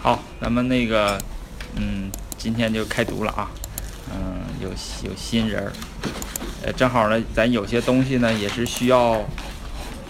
[0.00, 1.18] 好，咱们那个，
[1.76, 3.50] 嗯，今天就开读了啊，
[4.12, 4.68] 嗯，有
[5.08, 5.72] 有新人儿，
[6.62, 9.24] 呃，正好呢，咱有些东西呢也是需要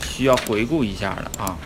[0.03, 1.57] 需要回顾一下的啊。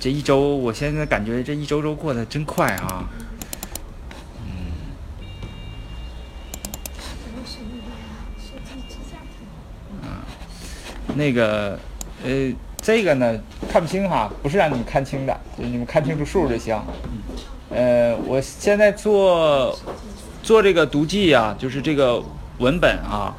[0.00, 3.04] 这一周，我现在感觉这一周周过得真快啊。
[4.40, 4.72] 嗯。
[11.16, 11.78] 那个，
[12.24, 13.38] 呃，这个呢
[13.70, 16.80] 看不清哈，不是让你们看清的，就是你们看清楚数就行。
[17.68, 19.78] 呃，我现在做
[20.42, 22.22] 做这个读记啊，就是这个
[22.58, 23.34] 文本啊，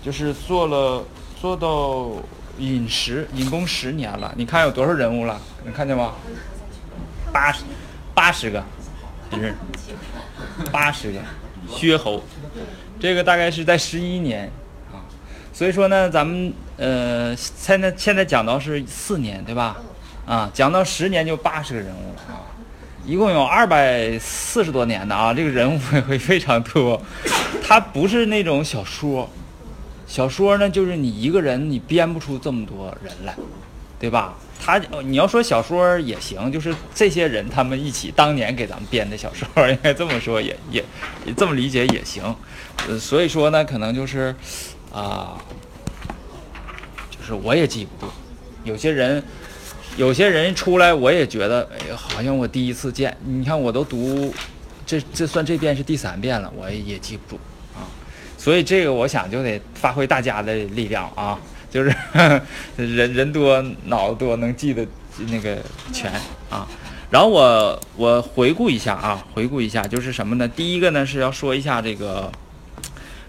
[0.00, 1.04] 就是做了
[1.40, 2.12] 做到
[2.58, 4.32] 引十引工十年了。
[4.36, 5.40] 你看有多少人物了？
[5.64, 6.12] 能看见吗？
[7.32, 7.64] 八十
[8.14, 8.62] 八十个
[9.32, 9.56] 人，
[10.70, 11.18] 八十个
[11.68, 12.22] 薛侯，
[13.00, 14.48] 这个大概是在十一年
[14.92, 15.02] 啊。
[15.52, 19.76] 所以说呢，咱们呃，现在现在讲到是四年，对吧？
[20.26, 22.42] 啊，讲到十年就八十个人物了啊，
[23.06, 27.00] 一共有二百四十多年的啊，这个人物会非常多。
[27.62, 29.30] 它不是那种小说，
[30.06, 33.36] 小说呢就是你一个人你编不出这么多人来，
[34.00, 34.34] 对吧？
[34.60, 40.84] 他你要说小说也行，就是这些人他们一起当年给咱们编的小说，应该这么说也也
[41.36, 42.34] 这么理解也行。
[42.88, 44.34] 呃，所以说呢，可能就是。
[44.92, 45.36] 啊，
[47.24, 48.12] 是我也记不住，
[48.64, 49.22] 有些人，
[49.96, 53.16] 有些人出来我也觉得，哎呀，好像我第一次见。
[53.24, 54.32] 你看，我都读，
[54.84, 57.40] 这这算这遍是第三遍了，我也记不住
[57.74, 57.88] 啊。
[58.36, 61.38] 所以这个我想就得发挥大家的力量啊，
[61.70, 61.94] 就是
[62.76, 64.86] 人人多脑子多能记得
[65.28, 65.56] 那个
[65.92, 66.12] 全
[66.50, 66.68] 啊。
[67.10, 70.46] 然后我我回顾一下啊，回顾一下就是什么呢？
[70.46, 72.30] 第一个呢是要说一下这个，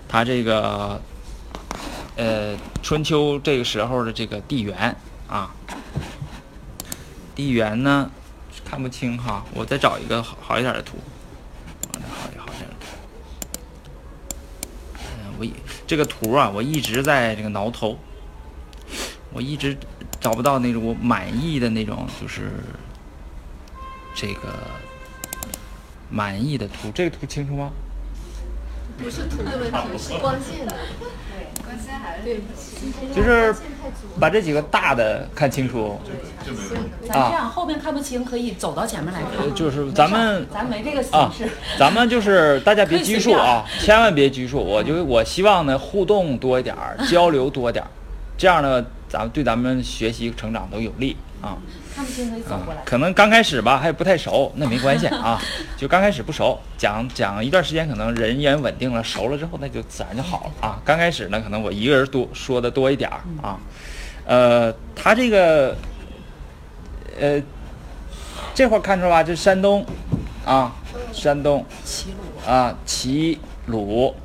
[0.07, 1.01] 他这个。
[2.17, 4.95] 呃，春秋这个时候的这个地缘
[5.27, 5.53] 啊，
[7.35, 8.09] 地缘呢
[8.63, 10.97] 看不清哈，我再找一个好好一点的图，
[12.09, 12.85] 好一好一点的图。
[14.93, 15.53] 嗯，我一
[15.85, 17.97] 这个图啊，我一直在这个挠头，
[19.33, 19.77] 我一直
[20.21, 22.49] 找不到那种我满意的那种，就是
[24.13, 24.53] 这个
[26.09, 26.89] 满意的图。
[26.95, 27.71] 这个图清楚吗？
[28.97, 30.73] 不是图的问题，是光线的。
[33.13, 33.53] 就是
[34.19, 35.99] 把这几个大的看清楚。
[37.07, 39.53] 咱这样后面看不清，可以走到前面来看。
[39.53, 41.49] 就是咱们咱没这个形式。
[41.77, 44.59] 咱们就是大家别拘束啊， 千万别拘束。
[44.59, 47.89] 我就我希望呢，互动多一点儿，交流多点儿，
[48.37, 51.57] 这样呢，咱们对咱们学习成长都有利啊。
[52.03, 52.81] 可以走过来。
[52.83, 55.41] 可能刚开始吧，还不太熟，那没关系啊。
[55.77, 60.81] 就刚开始不熟，讲讲一段时间，可能人员稳定了，熟了之后，那就自然就好了啊。
[60.83, 63.59] 刚开始呢，可能我一个人多说的多一点儿啊。
[64.25, 65.75] 呃，他这个，
[67.19, 67.41] 呃，
[68.53, 69.23] 这块看出来吧？
[69.23, 69.85] 这山东
[70.45, 70.73] 啊，
[71.13, 74.15] 山东齐鲁啊，齐鲁，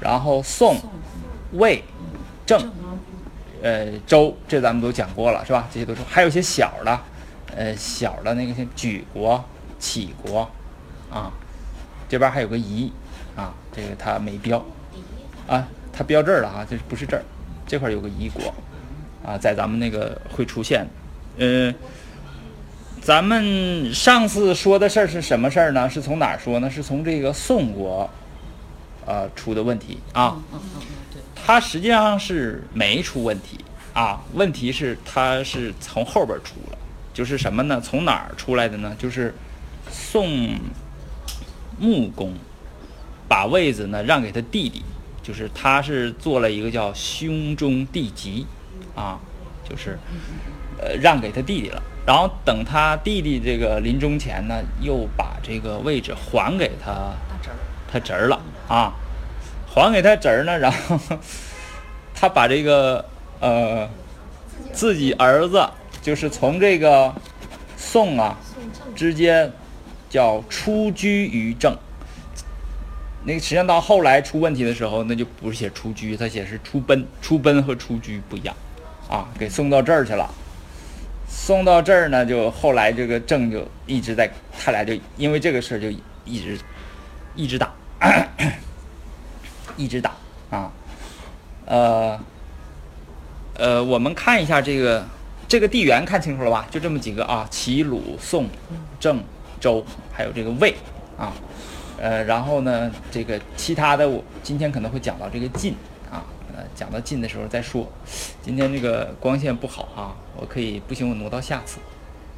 [0.00, 0.76] 然后宋、
[1.52, 1.84] 魏、
[2.46, 2.58] 郑。
[3.64, 5.66] 呃，周这咱们都讲过了，是吧？
[5.72, 7.00] 这些都是，还有一些小的，
[7.56, 9.42] 呃，小的那个像举国、
[9.80, 10.46] 杞国，
[11.10, 11.32] 啊，
[12.06, 12.92] 这边还有个夷，
[13.34, 14.62] 啊，这个它没标，
[15.48, 17.22] 啊，它标这儿了啊，这不是这儿，
[17.66, 18.52] 这块有个夷国，
[19.24, 20.86] 啊，在咱们那个会出现，
[21.38, 21.72] 呃，
[23.00, 25.88] 咱们上次说的事儿是什么事儿呢？
[25.88, 26.68] 是从哪儿说呢？
[26.68, 28.10] 是从这个宋国，
[29.06, 30.36] 呃，出的问题啊。
[31.46, 33.62] 它实际上是没出问题
[33.92, 36.78] 啊，问题是它是从后边出了，
[37.12, 37.78] 就是什么呢？
[37.82, 38.96] 从哪儿出来的呢？
[38.98, 39.34] 就是
[39.90, 40.58] 宋
[41.78, 42.32] 穆公
[43.28, 44.82] 把位子呢让给他弟弟，
[45.22, 48.46] 就是他是做了一个叫兄终弟及
[48.94, 49.20] 啊，
[49.68, 49.98] 就是
[50.78, 51.82] 呃让给他弟弟了。
[52.06, 57.12] 然后等他弟弟这个临终前呢，又把这个位置还给他
[57.92, 58.94] 他侄儿了啊。
[59.74, 60.96] 还给他侄儿呢，然后
[62.14, 63.04] 他把这个
[63.40, 63.90] 呃
[64.72, 65.68] 自己儿子，
[66.00, 67.12] 就是从这个
[67.76, 68.38] 宋啊，
[68.94, 69.50] 直接
[70.08, 71.76] 叫出居于郑。
[73.24, 77.04] 那个实际上到后来出问题的时候，那就不是写出居，他写是出奔。
[77.20, 78.54] 出奔和出居不一样
[79.10, 80.32] 啊，给送到这儿去了。
[81.26, 85.90] 送到这儿呢，就后来这个郑就一直在，他俩就因为这个事儿就
[86.24, 86.58] 一直
[87.34, 87.72] 一直打。
[89.76, 90.12] 一直打
[90.50, 90.70] 啊，
[91.66, 92.18] 呃，
[93.56, 95.04] 呃，我们看一下这个
[95.48, 96.66] 这个地缘，看清楚了吧？
[96.70, 98.48] 就这么几个啊，齐鲁宋
[99.00, 99.22] 郑
[99.60, 100.74] 周，还有这个魏
[101.18, 101.32] 啊，
[101.98, 105.74] 呃，然后呢，这个其他的我今天可能会讲到这个晋
[106.10, 106.24] 啊，
[106.54, 107.86] 呃，讲到晋的时候再说。
[108.42, 111.78] 今天这个光线不好啊，我可以不行我挪到下次，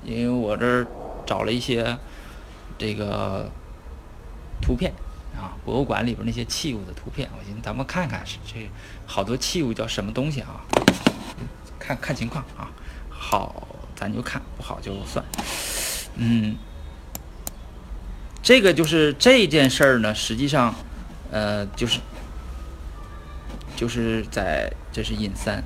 [0.05, 0.87] 因为我这儿
[1.27, 1.97] 找了一些
[2.79, 3.51] 这个
[4.61, 4.93] 图片。
[5.37, 8.69] 啊，博物馆里边那些器物的图片，我寻思咱们看看是这
[9.07, 10.65] 好多器物叫什么东西啊？
[11.79, 12.71] 看看情况啊，
[13.09, 15.25] 好咱就看，不好就算。
[16.17, 16.57] 嗯，
[18.43, 20.75] 这个就是这件事儿呢，实际上，
[21.31, 22.01] 呃，就是
[23.77, 25.63] 就是在这是尹三，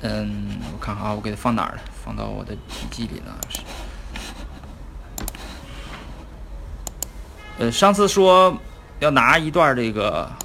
[0.00, 1.82] 嗯，我看啊，我给它放哪儿了？
[2.02, 3.38] 放到我的笔记里了，
[7.60, 8.56] 呃，上次说
[9.00, 10.26] 要拿一段这个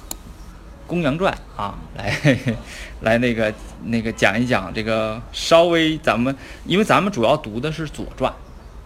[0.86, 2.14] 公羊传》啊，来
[3.00, 3.54] 来那个
[3.84, 6.36] 那个讲一讲这个稍微咱们，
[6.66, 8.30] 因为咱们主要读的是《左传》，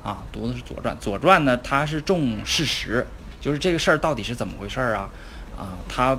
[0.08, 0.94] 啊，读的是《左传》。
[1.00, 3.04] 《左传》呢，它是重事实，
[3.40, 5.10] 就是这个事儿到底是怎么回事儿啊？
[5.58, 6.16] 啊，它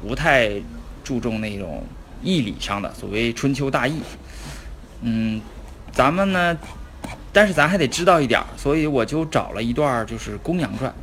[0.00, 0.52] 不太
[1.04, 1.84] 注重那种
[2.22, 4.00] 义理上的，所谓春秋大义。
[5.02, 5.38] 嗯，
[5.92, 6.56] 咱们呢，
[7.30, 10.90] 但是咱还得知道一点儿，所以我就找了一段，就是《公羊传》。《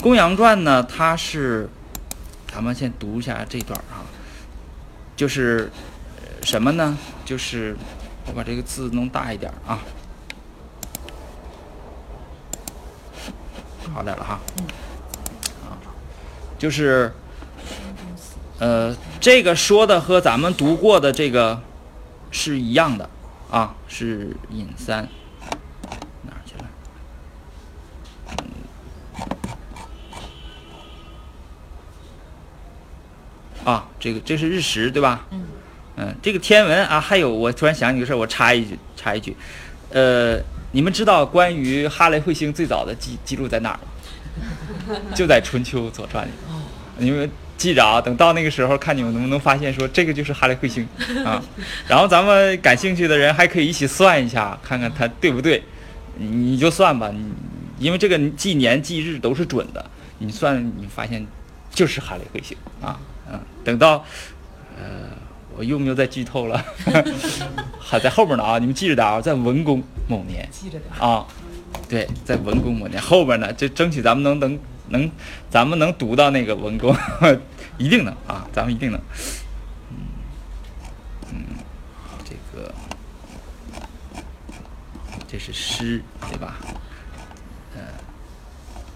[0.00, 1.68] 公羊传》呢，它是，
[2.48, 4.00] 咱们先读一下这段啊，
[5.14, 5.70] 就是
[6.42, 6.96] 什么呢？
[7.24, 7.76] 就是
[8.26, 9.78] 我把这个字弄大一点啊，
[13.92, 14.40] 好点了哈。
[15.68, 15.76] 啊，
[16.58, 17.12] 就是，
[18.58, 21.60] 呃，这个说的和咱们读过的这个
[22.30, 23.10] 是一样的
[23.50, 25.06] 啊，是尹三。
[26.22, 26.64] 哪儿去了？
[33.70, 35.26] 啊，这个这是日食对吧？
[35.30, 35.42] 嗯。
[35.96, 39.36] 嗯，这个天文啊，还有我突然想起个事儿，我插一句，插一句，
[39.90, 40.38] 呃，
[40.72, 44.96] 你们知道关于哈雷彗星最早的记记录在哪儿吗？
[45.14, 46.32] 就在《春秋左传》里。
[46.96, 50.88] 你们记着啊，等到那个时候，看你们能不能发现说这个就是哈雷彗星
[51.26, 51.42] 啊。
[51.86, 55.62] 然后咱们感兴趣的人还可以一起算一下，看看它对不对。
[56.16, 57.30] 你你就算吧，你
[57.78, 59.84] 因为这个纪年纪日都是准的，
[60.18, 61.26] 你算你发现
[61.70, 62.98] 就是哈雷彗星啊。
[63.30, 64.04] 嗯，等到
[64.76, 65.10] 呃。
[65.56, 66.64] 我用不用再剧透了，
[67.78, 68.58] 还在后边呢啊！
[68.58, 71.26] 你们记着点啊，在文公某年，记着点啊，
[71.86, 75.10] 对，在文公某年后边呢，就争取咱们能能能，
[75.50, 76.96] 咱们能读到那个文公，
[77.76, 78.98] 一定能啊，咱们一定能。
[79.90, 79.96] 嗯
[81.30, 81.44] 嗯，
[82.24, 82.72] 这个
[85.28, 86.56] 这是诗对吧？
[87.76, 87.82] 嗯，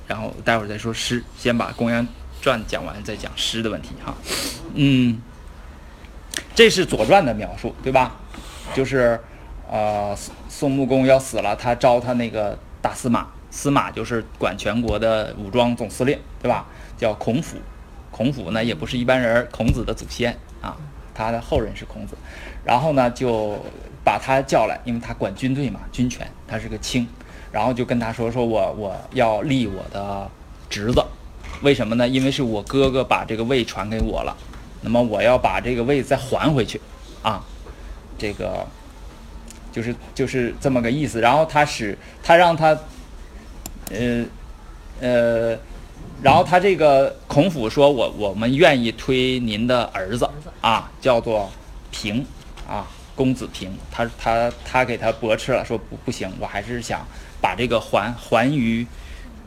[0.06, 2.06] 然后待会儿再说诗，先把《公羊
[2.44, 4.14] 传》讲完，再讲诗的问题哈。
[4.75, 5.20] 嗯。
[6.55, 8.17] 这是《左传》的描述，对吧？
[8.75, 9.19] 就是，
[9.70, 10.17] 呃，
[10.49, 16.67] 宋穆公要死了，他招他那个大司马，司马就是管全国的武装总司令，对吧？
[16.96, 17.56] 叫孔府，
[18.11, 20.76] 孔府呢也不是一般人，孔子的祖先啊，
[21.14, 22.17] 他的后人是孔子。
[22.64, 23.58] 然后呢，就
[24.05, 27.08] 把他叫来，因为他管军队嘛，军权，他是个卿。
[27.50, 30.29] 然后就跟他说：“说我我要立我的
[30.69, 31.05] 侄子，
[31.64, 32.06] 为什么呢？
[32.06, 34.37] 因为是我哥哥把这个位传给我了。”
[34.87, 36.78] 那么我要把这个位再还回去，
[37.22, 37.43] 啊，
[38.19, 38.66] 这个
[39.72, 41.22] 就是就是这么个意思。
[41.22, 42.78] 然后他使他让他，
[43.90, 44.26] 呃
[45.00, 45.58] 呃，
[46.22, 50.28] 然后他这个孔府说我我们愿意推您的儿子
[50.60, 51.50] 啊，叫做
[51.90, 52.22] 平
[52.69, 52.86] 啊，
[53.17, 53.74] 公子平。
[53.91, 57.00] 他他他给他驳斥了，说不不行，我还是想
[57.41, 58.86] 把这个还还于。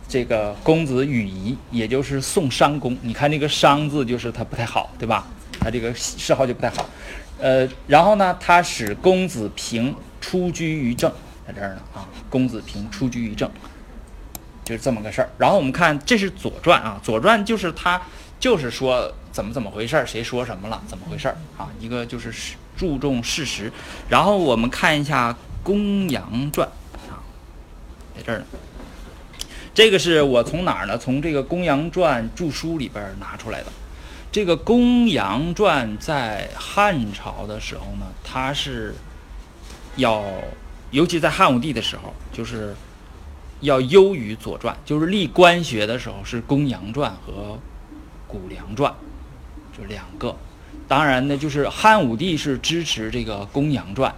[0.08, 5.28] 这个公子羽仪，也就是宋商公，你看这个“商”字，就是他不太好，对吧？
[5.60, 6.90] 他这个谥号就不太好。
[7.40, 11.12] 呃，然后呢，他使公子平出居于政，
[11.46, 13.52] 在这儿呢啊，公子平出居于政，
[14.64, 15.30] 就是这么个事儿。
[15.38, 18.02] 然后我们看，这是《左传》啊，《左传》就是他
[18.40, 21.68] 就是说怎么怎么回事儿，谁说什么了，怎么回事儿啊？
[21.82, 22.34] 一个就是
[22.78, 23.72] 注重事实。
[24.08, 25.34] 然后我们看一下
[25.64, 26.66] 《公羊传》
[27.12, 27.20] 啊，
[28.16, 28.46] 在这儿呢。
[29.77, 30.98] 这个是我从哪儿呢？
[30.98, 33.67] 从这个《公羊传》注书里边拿出来的。
[34.31, 38.96] 这个《公羊传》在汉朝的时候呢，它是
[39.98, 40.24] 要，
[40.89, 42.74] 尤其在汉武帝的时候，就是
[43.60, 44.75] 要优于《左传》。
[44.84, 47.53] 就是立官学的时候是《公羊传》和
[48.27, 48.91] 《谷梁传》，
[49.77, 50.36] 就两个。
[50.88, 54.12] 当然呢，就是汉武帝是支持这个《公羊传》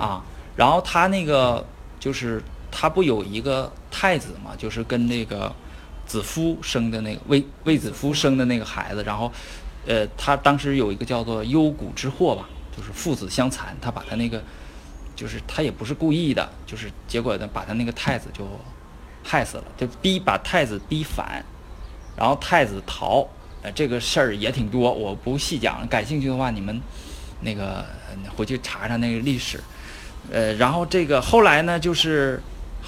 [0.00, 0.22] 啊，
[0.54, 1.66] 然后他那个
[1.98, 2.40] 就是
[2.70, 3.68] 他不有一个。
[3.92, 5.54] 太子嘛，就是跟那个
[6.06, 9.30] 子夫生的那个魏魏子夫生的那个孩子，然后，
[9.86, 14.42] 呃，他当时有一个叫做幽谷之祸吧，就是父子相残，他把他那个，
[15.14, 18.48] 就是他也不是故意的，就是结果呢，把他那个太子就
[19.22, 21.44] 害死了，就逼把太子逼反，
[22.16, 23.28] 然后太子逃，
[23.62, 25.86] 呃，这个事儿也挺多，我不细讲。
[25.86, 26.80] 感兴趣的话，你们
[27.42, 27.84] 那个
[28.36, 29.60] 回去查查那个历史。
[30.30, 32.40] 呃，然后这个后来呢，就是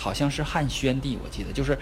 [0.05, 1.79] 好像是汉宣帝，我记得就是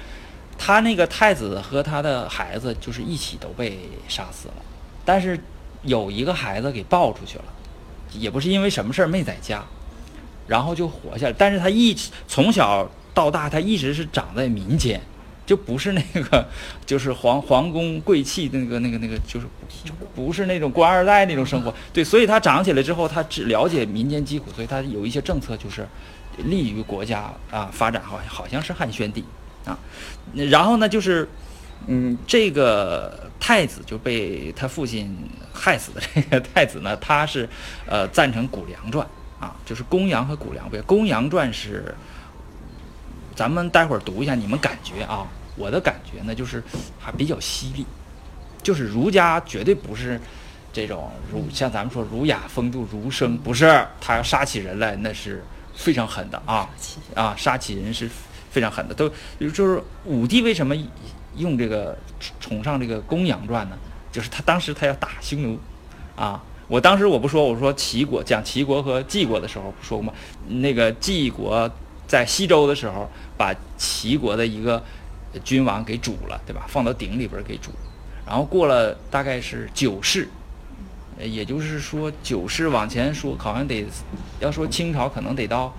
[0.56, 4.54] 他那个太子和他的孩子就是一起都被杀死了，
[5.04, 5.36] 但是
[5.82, 7.44] 有一个孩子给抱出去了，
[8.12, 9.64] 也不是因为什么事儿没在家，
[10.46, 11.34] 然后就活下来。
[11.36, 15.00] 但是他一直从小到大，他一直是长在民间，
[15.44, 16.46] 就不是那个
[16.86, 19.46] 就是皇皇宫贵气那个那个那个，就是
[19.84, 21.74] 就不是那种官二代那种生活。
[21.92, 25.86] 对，所以他长起来之后，他只了解民间疾苦，所以他有一些政策就是
[26.38, 29.24] 利于国家啊发展，好像好像是汉宣帝
[29.64, 29.78] 啊。
[30.34, 31.28] 然后呢，就是
[31.88, 35.14] 嗯，这个太子就被他父亲
[35.52, 37.48] 害死的这个太子呢，他是
[37.86, 39.04] 呃赞成谷梁传
[39.40, 40.80] 啊，就是公羊和谷梁不。
[40.82, 41.92] 公羊传是
[43.34, 46.62] 咱们待会儿读一下，你们感觉啊，我的感觉呢就是
[46.98, 47.84] 还比较犀利，
[48.62, 50.20] 就是儒家绝对不是
[50.72, 56.68] 这种儒，像咱们说儒雅风度、儒生，不是他要杀起人来那是非常狠的啊
[57.14, 58.08] 啊，杀起人是
[58.50, 58.94] 非常狠的。
[58.94, 60.74] 都就是武帝为什么
[61.36, 61.96] 用这个
[62.40, 63.76] 崇尚这个公羊传呢？
[64.10, 65.58] 就是他当时他要打匈奴
[66.16, 66.42] 啊。
[66.68, 70.12] 我当时我不说，我说齐国讲齐国和晋国的时候不说过吗？
[70.48, 71.70] 那个晋国
[72.12, 74.84] 在西周的时候，把齐国的一个
[75.42, 76.66] 君王给煮了，对吧？
[76.68, 77.70] 放到鼎里边给煮，
[78.26, 80.28] 然后过了大概是九世，
[81.18, 83.86] 也就是说九世往前说，好像得
[84.40, 85.74] 要说清朝可能得到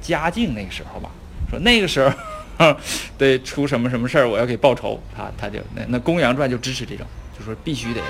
[0.00, 1.10] 嘉靖那个时候吧。
[1.50, 2.14] 说那个时候
[3.18, 5.00] 得出什么什么事儿，我要给报仇。
[5.16, 7.04] 他他就那那《公羊传》就支持这种，
[7.36, 8.00] 就说必须得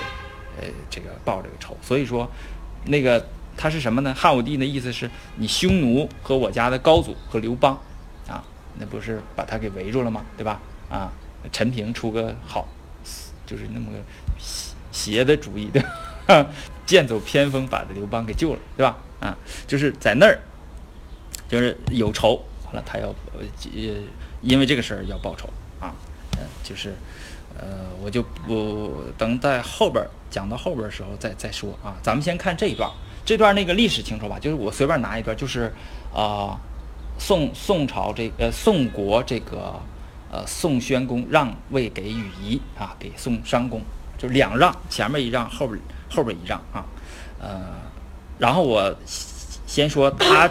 [0.61, 1.75] 呃这个报这个仇。
[1.81, 2.29] 所以说
[2.85, 4.13] 那个他是什么呢？
[4.13, 7.79] 汉武帝的意思是你匈奴和我家的高祖和刘邦
[8.27, 8.43] 啊，
[8.77, 10.25] 那不是把他给围住了吗？
[10.37, 10.59] 对吧？
[10.89, 11.11] 啊，
[11.51, 12.67] 陈平出个好，
[13.45, 13.97] 就是那么个
[14.91, 15.81] 邪的主意，对
[16.27, 16.47] 吧？
[16.85, 18.97] 剑走偏锋把刘邦给救了，对吧？
[19.19, 19.35] 啊，
[19.65, 20.37] 就是在那儿，
[21.49, 23.43] 就是有仇，完了他要呃
[24.41, 25.95] 因为这个事儿要报仇啊，
[26.37, 26.93] 嗯、就是
[27.57, 32.91] 呃我就不等在后边儿讲到后边儿的时候再再说啊，咱们先看这一段，
[33.25, 34.37] 这段那个历史清楚吧？
[34.39, 35.73] 就是我随便拿一段，就是
[36.13, 36.55] 啊、
[37.17, 39.73] 宋宋朝这呃宋国这个
[40.31, 43.81] 呃宋宣公让位给禹仪啊，给宋商公，
[44.17, 46.85] 就两让，前面一让，后边后边一让啊，
[47.41, 47.61] 呃，
[48.37, 48.95] 然后我
[49.65, 50.49] 先说他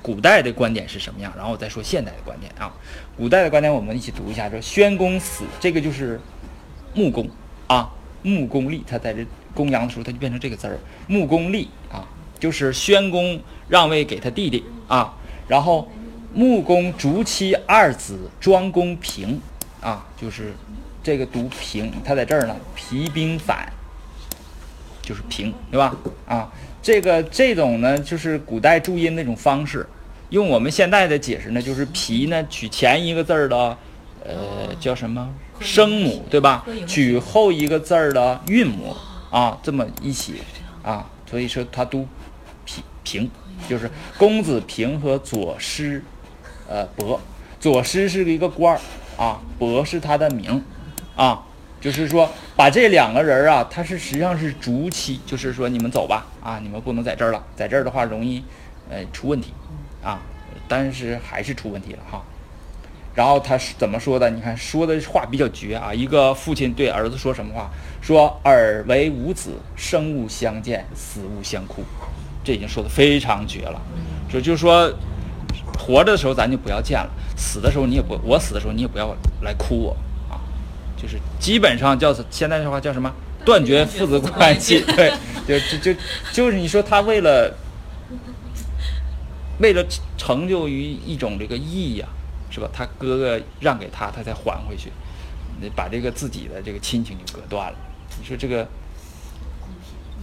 [0.00, 2.72] 古代的观点是什么样，然后我再说现代的观点啊。
[3.16, 6.20] 古代的观点我们一起读一下，说宣公死，这个就是
[6.94, 7.28] 穆公
[7.66, 7.90] 啊，
[8.22, 12.06] 穆公立，他在这公羊的时候它就变成这个字儿，穆公立啊，
[12.38, 15.14] 就是宣公让位给他弟弟啊，
[15.48, 15.90] 然后
[16.32, 19.40] 穆公逐妻二子庄公平
[19.80, 20.52] 啊，就是
[21.02, 23.72] 这个读平，他在这儿呢，皮兵反。
[25.02, 25.94] 就是平，对吧？
[26.26, 29.86] 啊，这个这种呢，就是古代注音那种方式。
[30.30, 33.56] 用我们现在的解释呢，就是皮呢取前一个字儿的，
[34.24, 36.66] 呃，叫什么声母，对吧？
[36.88, 38.96] 取后一个字儿的韵母
[39.30, 40.42] 啊，这么一起
[40.82, 42.06] 啊，所以说它读
[42.64, 43.30] 平平，
[43.68, 46.02] 就是公子平和左师，
[46.68, 47.20] 呃，伯，
[47.60, 48.80] 左师是一个官儿
[49.16, 50.64] 啊，伯是他的名
[51.16, 51.42] 啊。
[51.78, 58.42] 就是说，把这两个人啊，他是实际上是逐妻，就是说你们走吧，啊，你们不能在这儿了，在这儿的话容易，
[58.88, 59.52] 呃，出问题，
[60.02, 60.18] 啊，
[60.66, 62.24] 但是还是出问题了哈。
[63.16, 64.30] 然后他是怎么说的？
[64.30, 65.92] 你看说的话比较绝啊。
[65.92, 67.70] 一个父亲对儿子说什么话？
[68.02, 71.82] 说尔为吾子，生勿相见，死勿相哭。
[72.44, 73.80] 这已经说的非常绝了。
[74.30, 74.92] 说就是说，
[75.78, 79.96] 活着的时候咱就不要见了，死的时候你也不，我死的时候你也不要来哭我
[80.30, 80.38] 啊。
[80.96, 83.10] 就是基本上叫现在的话叫什么
[83.44, 85.10] 断绝父子关系， 对，
[85.48, 86.00] 就就就
[86.32, 87.52] 就是你说他为了
[89.58, 89.84] 为了
[90.18, 92.06] 成就于一种这个义呀、
[92.56, 92.70] 是吧？
[92.72, 94.90] 他哥哥让给他，他才还回去，
[95.60, 97.76] 那把这个自己的这个亲情就割断了。
[98.18, 98.66] 你说这个，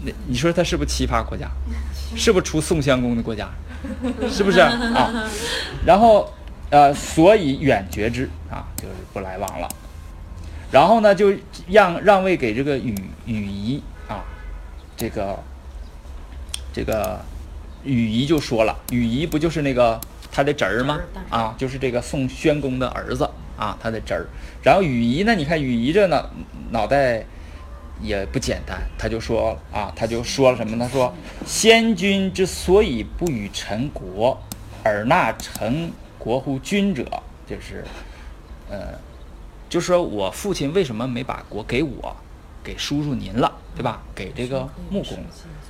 [0.04, 1.48] 那你说他是不是奇葩国家？
[2.18, 3.52] 是不是出宋襄公的国家？
[4.32, 5.30] 是不是啊？
[5.86, 6.28] 然后
[6.72, 9.70] 呃，所以远绝之啊，就是不来往了。
[10.72, 11.32] 然后呢，就
[11.68, 12.96] 让让位给这个羽
[13.28, 14.26] 羽仪啊，
[14.98, 15.38] 这个
[16.74, 17.24] 这个
[17.84, 20.02] 羽仪就说了，羽仪不就是那个
[20.34, 21.00] 他的侄儿吗？
[21.30, 24.26] 啊，就是这个宋宣公的儿子啊，他的侄儿。
[24.64, 26.28] 然后禹仪呢，你看禹仪这脑
[26.72, 27.24] 脑袋
[28.02, 30.88] 也不简单，他就说啊，他就说了什么他？
[30.88, 31.14] 说
[31.46, 34.42] 先君之所以不与臣国，
[34.84, 37.06] 而纳臣国乎君者，
[37.48, 37.86] 就是
[38.70, 39.00] 呃。
[39.70, 42.16] 就说我父亲为什么没把国给我，
[42.64, 44.04] 给叔叔您了，对吧？
[44.14, 45.18] 给这个穆公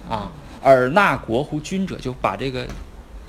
[0.10, 0.30] 啊，
[0.62, 2.68] 尔纳国乎君者，就把这个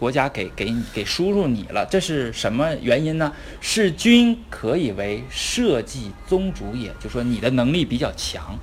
[0.04, 3.32] 国家给给给输入你了，这是什么原因呢？
[3.62, 8.54] 是君可以为社稷宗主也，就说你的能力比较强，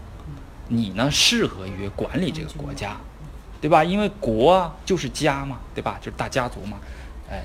[0.67, 2.95] 你呢适合于管理这个国家，
[3.59, 3.83] 对吧？
[3.83, 5.97] 因为国啊就是家嘛，对吧？
[5.99, 6.77] 就是大家族嘛，
[7.27, 7.41] 哎，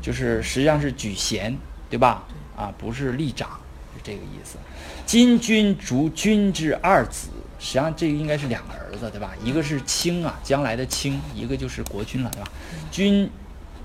[0.00, 1.54] 就是实际上是举贤，
[1.90, 2.24] 对吧？
[2.56, 3.50] 啊，不是立长，
[3.94, 4.56] 是这个意思。
[5.04, 7.28] 今君逐君之二子，
[7.58, 9.32] 实际上这个应该是两个儿子，对吧？
[9.44, 12.50] 一个是卿啊，将来的卿，一个就是国君了，对吧？
[12.96, 13.28] 君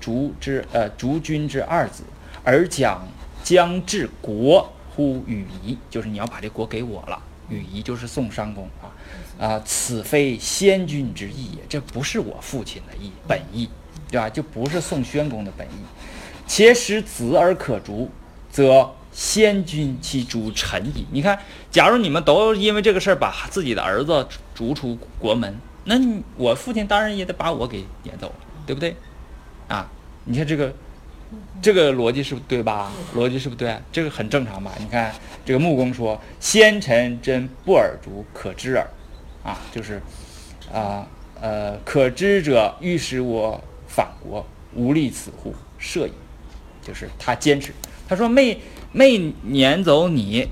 [0.00, 2.02] 逐之呃逐君之二子，
[2.42, 3.06] 而将
[3.44, 7.22] 将治国乎与夷，就是你要把这国给我了。
[7.50, 8.88] 与夷就是宋商公啊
[9.38, 13.68] 啊，此非先君之意也，这不是我父亲的意本意，
[14.10, 14.30] 对吧？
[14.30, 15.84] 就不是宋宣公的本意。
[16.46, 18.10] 且使子而可逐，
[18.50, 21.06] 则先君其逐臣矣。
[21.10, 21.38] 你看，
[21.70, 25.54] 假如你们都因为这个事儿把自己的儿子逐出国门，
[25.84, 25.96] 那
[26.38, 28.34] 我父亲当然也得把我给撵走了，
[28.66, 28.96] 对不对？
[29.68, 29.90] 啊，
[30.24, 30.72] 你看这个
[31.60, 32.90] 这个逻辑是不是对吧？
[33.14, 33.76] 逻辑是不是对？
[33.90, 34.72] 这个很正常吧？
[34.78, 35.12] 你看
[35.44, 38.86] 这个穆公说：“先臣真不尔逐，可知耳。”
[39.44, 40.00] 啊，就是
[40.72, 41.06] 啊
[41.40, 45.54] 呃，可知者欲使我反国，无力此乎？
[45.78, 46.12] 射矣。
[46.84, 47.72] 就是他坚持，
[48.08, 50.48] 他说没没撵走你，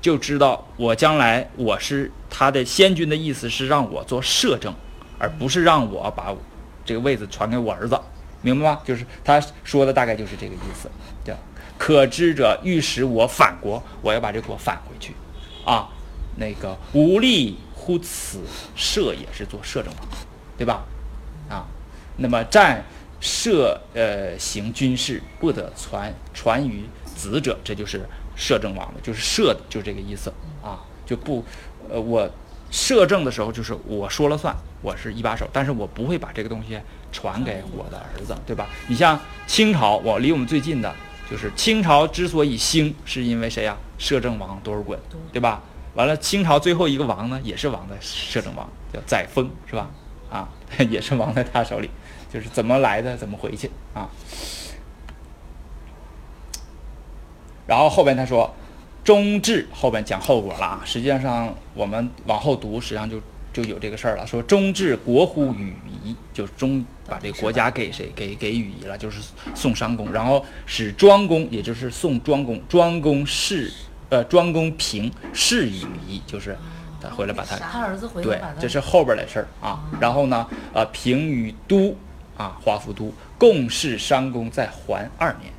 [0.00, 4.74] 就知道我将来我是他的先君的意思是让我做摄政，
[5.18, 6.34] 而不是让我把
[6.86, 8.00] 这个位子传给我儿子，
[8.40, 8.80] 明白吗？
[8.84, 10.88] 就是他说的大概就是这个意思，
[11.24, 11.34] 对？
[11.76, 15.14] 可知者欲使我反国，我要把这国反回去，
[15.64, 15.90] 啊，
[16.36, 18.40] 那个无力乎此
[18.74, 20.08] 摄也是做摄政王，
[20.56, 20.84] 对吧？
[21.50, 21.66] 啊，
[22.16, 22.82] 那么战。
[23.18, 30.30] 摄呃行军事不得传传于子者，这就是摄政王的，就是摄的，就这个意思
[30.62, 31.42] 啊，就不
[31.88, 32.30] 呃我
[32.76, 36.78] 摄政的时候就是我说了算，我是一把手，但是我不会把这个东西
[37.10, 38.68] 传给我的儿子，对吧？
[38.86, 40.94] 你像清朝，我离我们最近的
[41.30, 43.74] 就是清朝之所以兴，是因为谁呀？
[43.96, 44.98] 摄政王多尔衮，
[45.32, 45.62] 对吧？
[45.94, 49.88] 完了，清朝最后一个王呢，也是王的摄政王，叫载沣，是吧？
[50.30, 50.46] 啊，
[50.90, 51.88] 也是王在他手里。
[52.30, 54.10] 就是怎么来的，怎么回去啊？
[57.66, 58.54] 然后后边他说，
[59.06, 60.82] 终至后边讲后果了啊。
[60.84, 63.18] 实际上我们往后读，实际上就
[63.54, 64.26] 就有这个事儿了。
[64.26, 65.72] 说中至国乎与
[66.04, 68.12] 夷，就是中把这个国家给谁？
[68.14, 69.22] 给给禹夷了，就是
[69.54, 70.12] 宋商公。
[70.12, 73.72] 然后使庄公，也就是宋庄公，庄公是
[74.10, 76.58] 呃庄公平弑禹夷，就是
[77.00, 79.84] 他回来把他他儿子回对，这是后边的事儿啊。
[79.98, 81.96] 然后呢，呃平与都。
[82.36, 85.50] 啊，华府都共事商公在桓二年，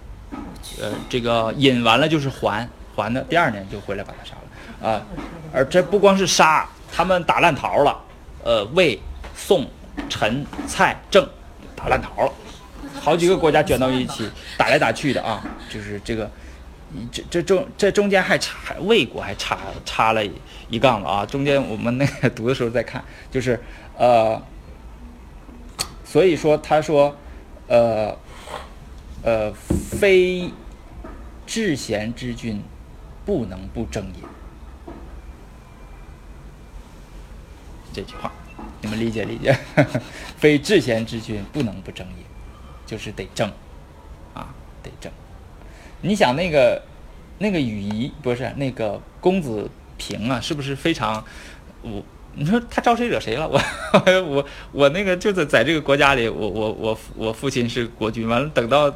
[0.80, 5.06] 呃，这个引完了就是还还的，第二年就回来把他杀了啊。
[5.54, 7.96] 而这不光是杀，他们打烂桃了，
[8.44, 9.00] 呃，魏、
[9.36, 9.68] 宋、
[10.10, 11.24] 陈、蔡、郑
[11.76, 12.32] 打烂桃了，
[13.00, 16.30] 好几个国家卷到一起打来打去的啊，就是这个，
[17.12, 20.22] 这这中这中间还插魏国还插插了
[20.70, 23.62] 一杠子啊，中间我们那个读的时候再看，就是
[23.96, 24.42] 呃。
[26.10, 27.14] 所以说，他说，
[27.68, 28.18] 呃，
[29.24, 30.50] 呃，非
[31.46, 32.64] 至贤之君，
[33.28, 34.24] 不能不争也。
[37.94, 38.32] 这句话，
[38.80, 39.54] 你们理解理解？
[40.38, 42.24] 非至贤之君，不能不争也，
[42.86, 43.52] 就是得争，
[44.34, 44.48] 啊，
[44.82, 45.12] 得争。
[46.00, 46.82] 你想那个
[47.40, 51.26] 那个羽仪不是那个公子平啊，是不是非常
[51.82, 52.02] 我？
[52.40, 53.50] 你说他招谁惹谁了？
[53.50, 53.62] 我
[54.24, 58.94] 我我那个就在在这个国家里，我我我我父亲是国君，完了等到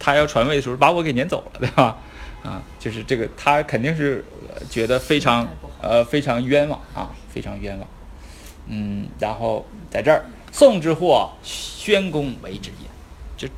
[0.00, 1.96] 他要传位的时候，把我给撵走了，对吧？
[2.42, 4.24] 啊，就是这个，他肯定是
[4.70, 5.46] 觉得非常
[5.82, 7.88] 呃非常冤枉啊，非常冤枉。
[8.66, 12.88] 嗯，然后在这儿，宋之祸，宣公为之也。
[13.36, 13.48] 就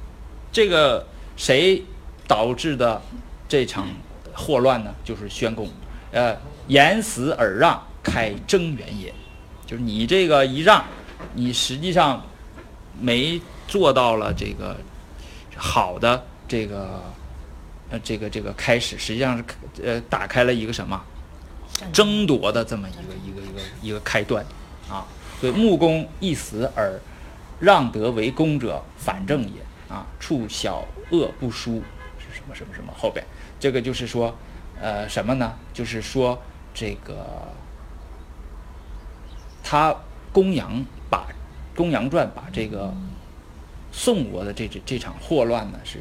[0.52, 1.82] 这个谁
[2.26, 3.00] 导致的
[3.48, 3.88] 这场
[4.34, 4.94] 祸乱呢？
[5.04, 5.68] 就是宣公，
[6.12, 6.36] 呃，
[6.68, 9.12] 言死而让，开征元也。
[9.66, 10.84] 就是你这个一让，
[11.34, 12.24] 你实际上
[13.00, 14.76] 没做到了这个
[15.56, 17.02] 好的这个
[17.90, 19.44] 呃这个这个开始，实际上是
[19.82, 21.02] 呃打开了一个什么
[21.92, 24.44] 争夺的这么一个一个一个一个开端
[24.88, 25.06] 啊。
[25.40, 27.00] 所以穆公一死而
[27.58, 31.82] 让德为公者，反正也啊，处小恶不输
[32.18, 33.24] 是什么什么什么后边
[33.58, 34.34] 这个就是说
[34.80, 35.54] 呃什么呢？
[35.72, 36.40] 就是说
[36.72, 37.52] 这个。
[39.62, 39.94] 他
[40.32, 41.28] 公羊把
[41.76, 42.92] 《公羊传》把这个
[43.92, 46.00] 宋国的这这这场祸乱呢，是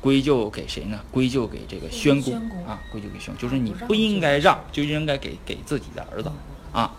[0.00, 1.00] 归咎给谁呢？
[1.10, 2.34] 归咎给这个宣公
[2.66, 6.30] 啊，归咎给宣公，就是你不应该让，就应该给给自己的儿子
[6.72, 6.92] 啊。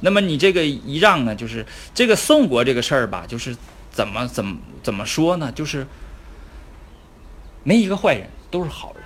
[0.00, 3.56] 那么你这个一让呢，就是这个宋国这个事儿吧，就是
[3.90, 5.50] 怎么怎么怎么说呢？
[5.52, 5.86] 就是
[7.62, 9.02] 没一个坏人，都是好人。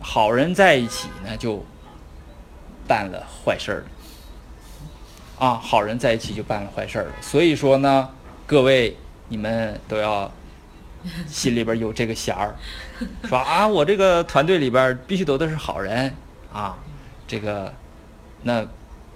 [0.00, 1.64] 好人在一起呢，就
[2.86, 3.84] 办了坏事儿了。
[5.38, 7.12] 啊，好人在一起就办了坏事儿了。
[7.20, 8.08] 所以说呢，
[8.46, 8.96] 各位
[9.28, 10.30] 你们都要
[11.26, 12.54] 心里边有这个弦儿，
[13.28, 16.14] 说啊，我这个团队里边必须都得是好人
[16.52, 16.76] 啊，
[17.26, 17.72] 这个
[18.42, 18.66] 那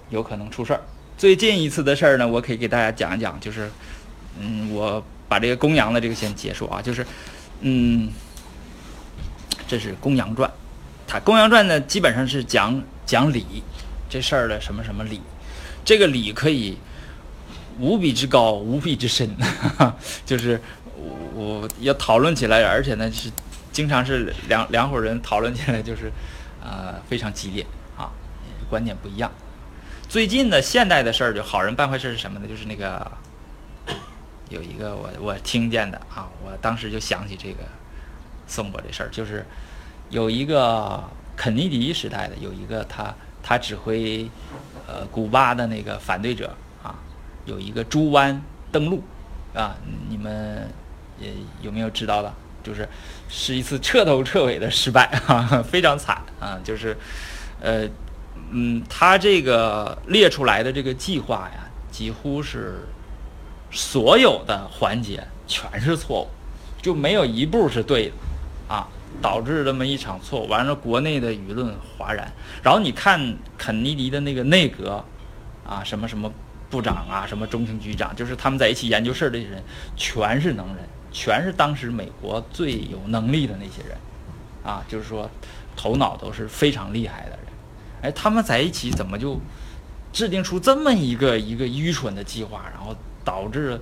[0.09, 0.81] 有可能出事儿。
[1.17, 3.69] 最近一次的事儿呢，我可以给大家讲一讲，就是
[4.39, 7.05] 嗯，我把这个公羊的这个先结束啊，就是
[7.61, 8.09] 嗯，
[9.67, 10.49] 这是《公羊传》，
[11.07, 13.63] 它《公羊传》呢基本上是讲讲理
[14.09, 15.21] 这事儿的什么什么理。
[15.83, 16.77] 这个理可以
[17.79, 19.29] 无比之高，无比之深，
[20.25, 20.61] 就是
[21.33, 23.31] 我要讨论起来，而且呢是
[23.71, 26.11] 经常是两两伙人讨论起来，就是
[26.63, 27.65] 呃非常激烈
[27.97, 28.09] 啊，
[28.69, 29.31] 观点不一样。
[30.09, 32.47] 最近的现代的事儿，就好人办坏事是什么呢？
[32.47, 33.11] 就是那个
[34.49, 37.63] 有一个我我听见的啊，我当时就想起这个
[38.47, 39.45] 宋国这事儿，就是
[40.09, 41.03] 有一个
[41.35, 44.29] 肯尼迪时代的有一个他他指挥。
[44.89, 46.95] 呃，古巴的那个反对者啊，
[47.43, 49.03] 有一个猪湾登陆
[49.53, 49.75] 啊，
[50.07, 50.65] 你们
[51.19, 52.33] 也有没有知道的？
[52.63, 52.87] 就是
[53.29, 56.59] 是一次彻头彻尾的失败啊，非常惨啊。
[56.63, 56.97] 就是
[57.61, 57.87] 呃，
[58.51, 62.87] 嗯，他这个列出来的这个计划呀，几乎是
[63.71, 66.27] 所有的环节全是错误，
[66.81, 68.87] 就没有一步是对的啊。
[69.19, 72.31] 导致这么一场错误，完了国内的舆论哗然。
[72.61, 75.03] 然后你看肯尼迪的那个内阁，
[75.65, 76.31] 啊，什么什么
[76.69, 79.63] 部长啊，什么中情局长，就是他们在一起研究事儿的人，
[79.95, 83.97] 全是能人，全是当时美国最有能力的那些人，
[84.63, 85.29] 啊，就是说
[85.75, 87.39] 头脑都是非常厉害的人。
[88.03, 89.39] 哎，他们在一起怎么就
[90.11, 93.79] 制定出这么一个一个愚蠢的计划，然后导致。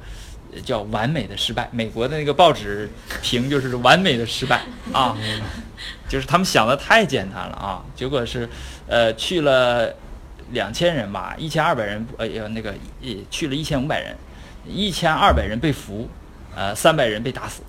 [0.63, 2.89] 叫完美的失败，美国的那个报纸
[3.21, 4.61] 评就是完美的失败
[4.93, 5.17] 啊，
[6.07, 8.47] 就是他们想的太简单了啊，结果是，
[8.87, 9.93] 呃，去了
[10.51, 12.73] 两千人吧，一千二百人，呃，那个
[13.29, 14.15] 去了一千五百人，
[14.65, 16.07] 一千二百人被俘，
[16.55, 17.61] 呃，三百人被打死，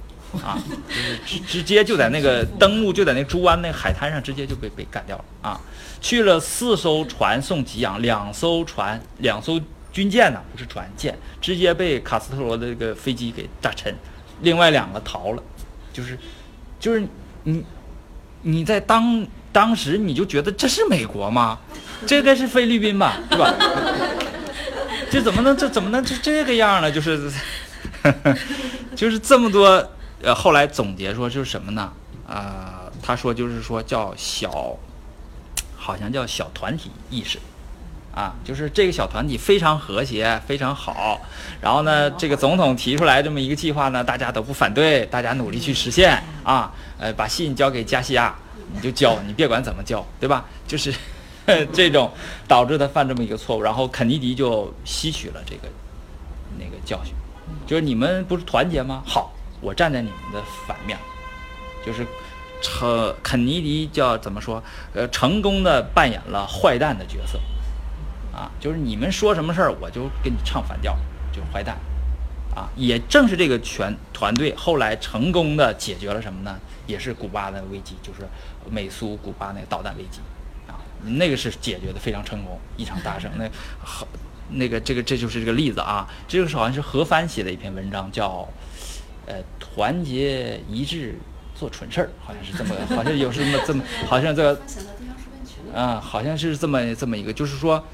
[0.45, 0.57] 啊，
[0.89, 5.61] 就是直直接就在那个登陆就在那猪湾那海滩上直接就被被干掉了啊，
[6.01, 9.61] 去了四艘船送给养，两艘船两艘。
[9.93, 13.97] 军舰呢，不是船舰，直接被卡斯特罗的这个飞机给炸沉，
[14.43, 15.43] 另外两个逃了，
[15.91, 16.19] 就是，
[16.79, 17.03] 就是
[17.45, 17.65] 你，
[18.43, 21.59] 你在当当时你就觉得这是美国吗？
[22.07, 23.55] 这该是菲律宾吧，是吧？
[25.11, 26.93] 这怎么能这怎么能这这个样呢？
[26.93, 27.33] 就是，
[28.95, 29.91] 就是这么多，
[30.23, 31.93] 呃，后来总结说就是什么呢？
[32.29, 34.77] 啊，他说就是说叫小，
[35.77, 37.39] 好像叫小团体意识。
[38.15, 41.21] 啊，就是这个小团体非常和谐，非常好。
[41.61, 46.73] 然后呢，这个总统提出来这么一个计划呢，大家都不反对，大家努力去实现啊。
[46.99, 48.35] 呃，把信交给加西亚，
[48.73, 50.47] 你就交，你别管怎么交，对吧？
[50.67, 50.95] 就是
[51.75, 52.11] 这种
[52.49, 55.69] 导致他犯这么一个错误，然后肯尼迪就吸取了这个
[56.59, 57.13] 那个教训，
[57.67, 59.03] 就是你们不是团结吗？
[59.07, 60.99] 好，我站在你们的反面，
[61.85, 62.07] 就是
[62.63, 64.63] 成肯尼迪叫怎么说？
[64.95, 67.41] 呃，成功的扮演了坏蛋的角色。
[68.33, 70.95] 啊，就是你们说什么事儿，我就给你唱反调，
[71.33, 71.75] 就是坏蛋，
[72.55, 76.55] 啊，也正是这个全团队后来成功的解决了什么呢？
[76.87, 78.29] 也是古巴的危机，就是
[78.71, 80.21] 美苏古巴那个导弹危机，
[80.69, 80.77] 啊，
[81.17, 83.31] 那个是解决的非常成功，一场大胜。
[83.39, 83.49] 那
[83.83, 84.07] 好，
[84.51, 88.49] 那个这个这就是这个例子啊，这个是好像是何帆写的一篇文章，叫
[89.27, 91.19] 呃团结一致
[91.55, 94.61] 做蠢事儿，好像是这么，好像有什么这么，好像这个，
[95.75, 97.85] 啊，好像是这么这么一个，就是说。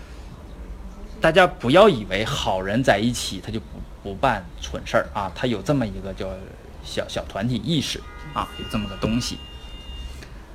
[1.21, 3.67] 大家不要以为好人在一起他就不
[4.03, 6.27] 不办蠢事儿啊，他有这么一个叫
[6.83, 8.01] 小小团体意识
[8.35, 9.39] 啊，有这么个东西。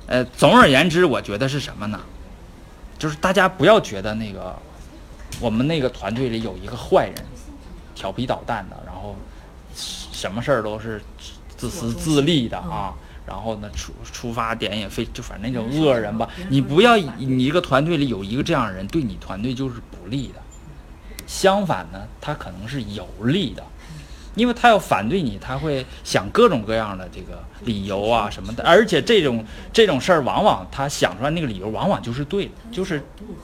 [0.06, 1.98] 呃，总而言之，我觉得是什么呢？
[2.98, 4.54] 就是大家不要觉得那个
[5.40, 7.24] 我们那个团队里有一个坏人，
[7.94, 9.16] 调皮捣蛋的，然后
[9.74, 11.00] 什么事儿都是
[11.56, 12.94] 自私自利的啊，
[13.26, 16.28] 然后呢出出发点也非就反正那种恶人吧。
[16.48, 20.34] 你不要你一个团队里有一个这样的人，对你团队就是不利的。
[21.26, 23.62] 相反呢，他可能是有利的，
[24.38, 33.02] 因为他要反对你，他会想各种各样的这个理由啊什么的，而且这种这种事儿，往往他想出来那个理由，往往就是对的，就是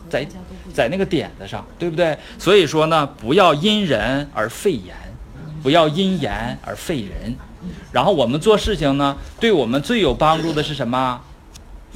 [0.08, 0.26] 在
[0.72, 2.16] 在那个点子上，对不对？
[2.38, 4.94] 所以说呢，不要因人而废言，
[5.62, 7.36] 不要因言而废人
[7.92, 11.20] 然后我们做事情呢，对我们最有帮助的是什么？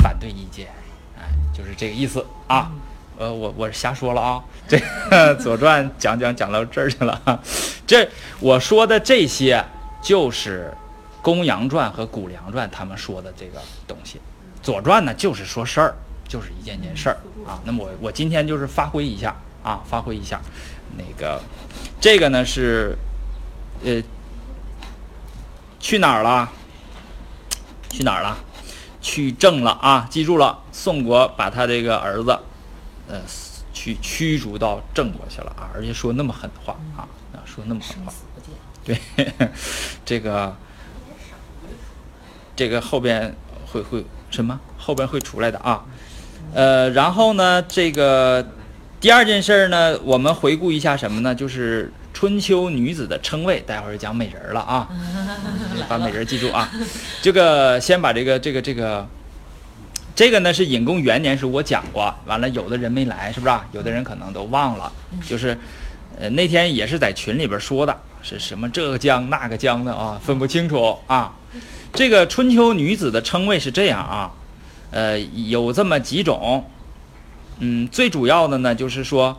[0.02, 0.68] 反对意见，
[1.16, 2.70] 哎，就是这个意思啊。
[3.18, 7.36] 呃，我我瞎说了啊，这个《左传》讲讲讲到这儿去了啊。
[7.84, 9.64] 这我说的这些
[10.00, 10.72] 就是
[11.22, 14.18] 《公羊传》和《谷梁传》他们说的这个东西，
[14.62, 15.96] 《左传》呢就是说事儿，
[16.28, 17.58] 就是一件件事儿啊。
[17.64, 20.40] 那么我我今天就是发挥一下啊，发挥一下。
[20.96, 21.42] 那个
[22.00, 22.96] 这个呢是
[23.84, 24.00] 呃
[25.80, 26.48] 去哪儿了？
[27.90, 28.38] 去哪儿了？
[29.00, 30.06] 去郑了啊！
[30.08, 32.38] 记住了，宋国把他这个儿子。
[33.08, 33.22] 呃，
[33.72, 38.12] 去驱逐到郑国去了啊，而且说那么狠的话啊，啊，说那么狠话，
[38.84, 38.98] 对，
[40.04, 40.54] 这个，
[42.54, 43.34] 这个后边
[43.66, 44.60] 会会什么？
[44.76, 45.84] 后边会出来的啊，
[46.52, 48.46] 呃，然后呢，这个
[49.00, 51.34] 第二件事呢，我们回顾一下什么呢？
[51.34, 54.88] 就是春秋女子的称谓，待会儿讲美人了啊，
[55.88, 56.70] 把美人记住啊，
[57.22, 58.80] 这个先把这个这个这个。
[58.80, 59.08] 这个
[60.40, 63.50] 呢是隐公元年时我讲过，完了有的人没来，是不是？
[63.50, 64.92] 啊有的人可能都忘了，
[65.24, 65.56] 就是，
[66.18, 71.32] 呃，那天也是在群里边说的，是什么这个江那个江的啊，分不清楚啊。
[71.92, 74.32] 这个春秋女子的称谓是这样啊，
[74.90, 76.64] 呃，有这么几种，
[77.60, 79.38] 嗯，最主要的呢就是说。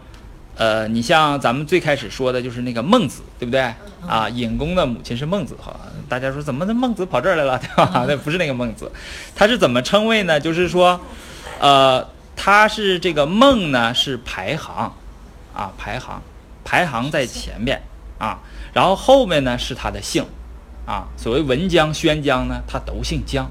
[0.60, 3.62] 呃，你像咱们最开始说的就是那个孟子，对不对
[4.06, 4.28] 啊？
[4.28, 5.74] 尹公的母亲是孟子，哈，
[6.10, 8.04] 大家说怎么那孟子跑这儿来了，对吧？
[8.06, 8.92] 那不是那个孟子，
[9.34, 10.38] 他是怎么称谓呢？
[10.38, 11.00] 就是说，
[11.62, 14.94] 呃，他是这个孟呢是排行，
[15.56, 16.22] 啊，排行，
[16.66, 17.82] 排行在前面
[18.18, 18.40] 啊，
[18.74, 20.26] 然后后面呢是他的姓，
[20.86, 23.50] 啊，所谓文姜、宣姜呢，他都姓姜，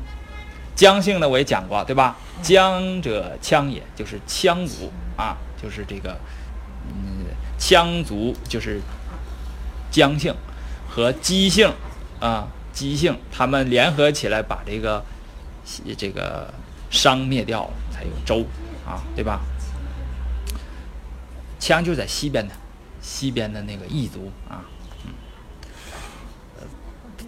[0.74, 2.18] 姜姓呢我也讲过，对吧？
[2.42, 6.14] 姜者羌也，就是羌族啊，就是这个。
[6.88, 7.26] 嗯，
[7.58, 8.80] 羌族就是
[9.90, 10.34] 姜姓
[10.88, 11.72] 和姬姓
[12.20, 15.04] 啊，姬姓他们联合起来把这个
[15.96, 16.52] 这个
[16.90, 18.46] 商灭掉了，才有周
[18.86, 19.40] 啊，对吧？
[21.60, 22.54] 羌就在西边的，
[23.00, 24.64] 西边的那个异族啊，
[25.04, 25.12] 嗯，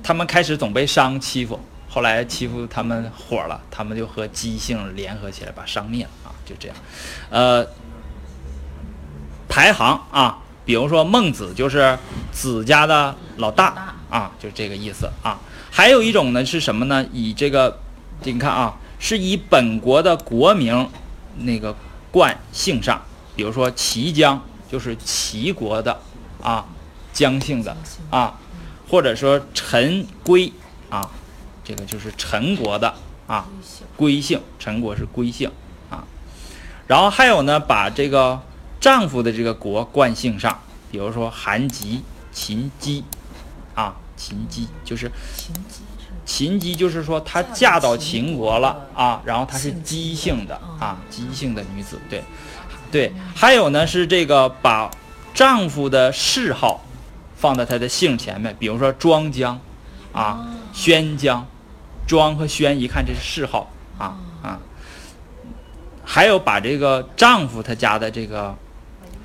[0.02, 6.76] 他们开始总被商欺负，后来欺负他们火了，他们就和姬姓联合起来把商灭了啊，就这样，
[7.30, 7.66] 呃。
[9.50, 11.98] 排行啊，比如说孟子就是
[12.30, 15.40] 子家的老大啊，就这个意思啊。
[15.72, 17.04] 还有一种呢是什么呢？
[17.12, 17.80] 以这个，
[18.22, 20.88] 你看啊，是以本国的国名
[21.38, 21.74] 那个
[22.12, 23.02] 冠姓上，
[23.34, 25.98] 比如说齐姜就是齐国的
[26.40, 26.64] 啊，
[27.12, 27.76] 姜姓的
[28.08, 28.38] 啊，
[28.88, 30.52] 或者说陈归
[30.88, 31.10] 啊，
[31.64, 32.94] 这个就是陈国的
[33.26, 33.48] 啊，
[33.96, 35.50] 归姓，陈国是归姓
[35.90, 36.04] 啊。
[36.86, 38.40] 然后还有呢，把这个。
[38.80, 40.58] 丈夫的这个国惯性上，
[40.90, 43.04] 比如说韩吉、秦姬，
[43.74, 45.10] 啊，秦姬就是
[46.24, 52.24] 秦姬，就是说她嫁到秦国了啊，然后她是姬姓的啊，姬姓的女子，对，
[52.90, 54.90] 对，还有呢是这个把
[55.34, 56.80] 丈夫的谥号
[57.36, 59.60] 放在她的姓前面，比如说庄姜，
[60.14, 61.46] 啊，宣姜，
[62.06, 64.58] 庄和宣一看这是谥号啊啊，
[66.02, 68.56] 还有把这个丈夫他家的这个。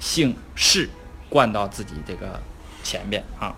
[0.05, 0.87] 姓氏
[1.29, 2.39] 冠到自己这个
[2.83, 3.55] 前边啊，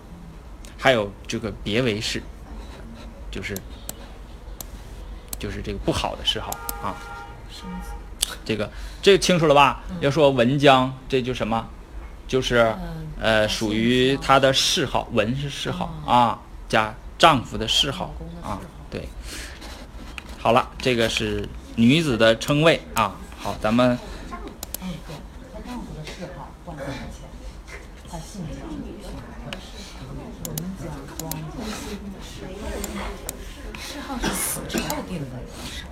[0.78, 2.22] 还有这个别为氏，
[3.30, 3.54] 就是
[5.38, 6.50] 就是这个不好的谥号
[6.82, 6.96] 啊。
[8.46, 8.70] 这个
[9.02, 9.82] 这个清楚了吧？
[10.00, 11.68] 要说文姜，这就什么？
[12.26, 12.74] 就是
[13.20, 18.58] 呃，属于他的谥号，文是谥号啊，加丈夫的谥号啊。
[18.90, 19.06] 对，
[20.38, 23.14] 好了，这个是女子的称谓啊。
[23.38, 23.98] 好，咱们。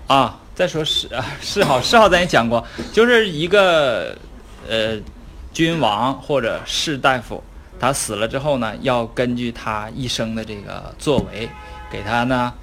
[0.06, 4.16] 啊，再说谥啊，谥号谥号咱也讲过，就是一个
[4.68, 4.96] 呃
[5.52, 7.42] 君王或者士大夫，
[7.80, 11.48] 他死了之后呢，要根据他一生的这个作为，
[11.90, 12.54] 给他呢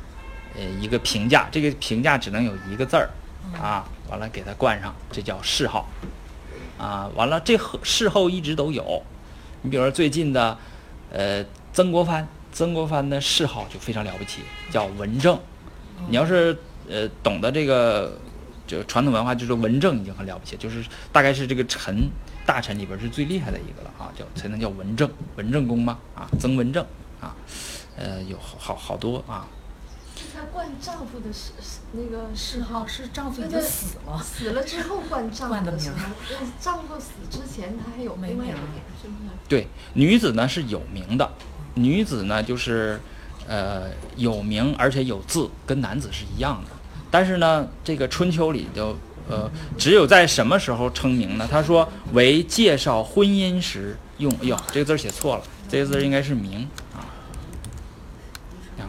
[0.56, 3.10] 呃一个评价，这个评价只能有一个字儿
[3.62, 5.86] 啊，完了给他冠上，这叫谥号
[6.78, 9.04] 啊，完了这谥号一直都有，
[9.64, 10.58] 你比如说最近的
[11.12, 15.38] 呃曾国藩，曾国藩的谥号就非常了不起，叫文正，
[16.08, 16.58] 你要是。
[16.90, 18.18] 呃，懂得这个，
[18.68, 22.10] 就传统文化就是文正已经很了不起，就是大概是这个臣
[22.46, 26.86] 大臣里边是最厉害的一个了啊，叫才能叫文正，文正公嘛啊，曾文正
[27.22, 27.36] 啊，
[27.98, 29.48] 呃，有好好好多啊。
[30.34, 31.52] 她冠丈夫的是
[31.94, 36.10] 那个嗜好是丈夫已经死了，死了之后冠丈夫的谥号，
[36.60, 39.30] 丈夫死之前她还有另外一个名，是不是？
[39.48, 41.32] 对，女子呢是有名的，
[41.76, 43.00] 女子呢就是
[43.48, 46.72] 呃，有名而且有字，跟男子是一样的。
[47.14, 48.98] 但是呢，这个春秋里就
[49.30, 49.48] 呃，
[49.78, 51.48] 只有在什么时候称名呢？
[51.48, 54.32] 他说为介绍婚姻时用。
[54.42, 57.06] 哎哟，这个字写错了，这个字应该是名啊。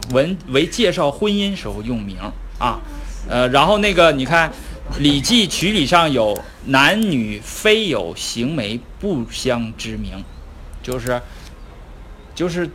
[0.09, 2.17] 文为介绍婚姻时候用名
[2.57, 2.79] 啊。
[3.29, 4.49] 呃，然后那个你看，
[4.97, 6.35] 《礼记曲礼》上有
[6.65, 10.25] 男女非有行媒不相之名，
[10.81, 11.21] 就是
[12.33, 12.67] 就是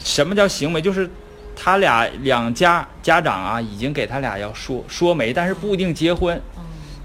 [0.00, 0.82] 什么叫行媒？
[0.82, 1.08] 就是
[1.56, 6.40] 他俩两家家长啊，已经给他俩要说说媒，但是不一定结婚。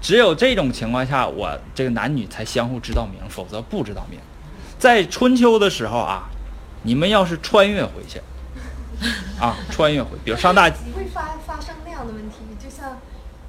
[0.00, 4.20] 只有这种情况下，我这个男女才相互知道名，否则不知道名。
[4.78, 6.28] 在春秋的时候啊，
[6.82, 8.20] 你们要是穿越回去
[9.40, 12.98] 啊，穿越回，比如上大 会发发生那样的问题，就像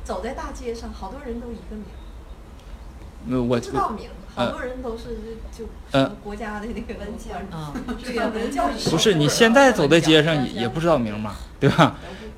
[0.04, 3.48] 走在大街上，好多人都一个名。
[3.50, 5.04] 我知道名，好多人都是
[5.56, 11.96] 就呃国家的那个文件啊，对呀，文教不是你现在走在街上也也不知道名嘛，对吧？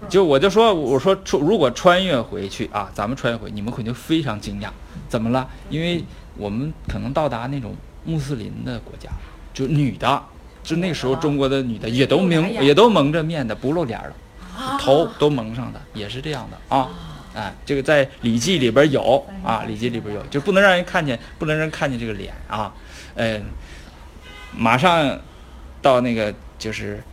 [0.10, 4.68] 就我就说我说出如果穿越回去啊，咱们穿越回，你们肯定非常惊讶，
[5.08, 5.48] 怎么了？
[5.70, 6.04] 因为
[6.38, 9.10] 我们可能到达那种穆斯林的国家，
[9.54, 10.22] 就女的，
[10.62, 16.90] 就那时候中国的女的也都蒙也都蒙着面的，不露脸了，头都蒙上的，也是这样的啊。
[17.36, 22.74] 哎，这个在《礼记》里边有啊，《礼记》里边有，就不能让人看见，不能让人看见这个脸啊。
[23.16, 23.44] 嗯，
[24.56, 25.20] 马上
[25.82, 27.04] 到那个就是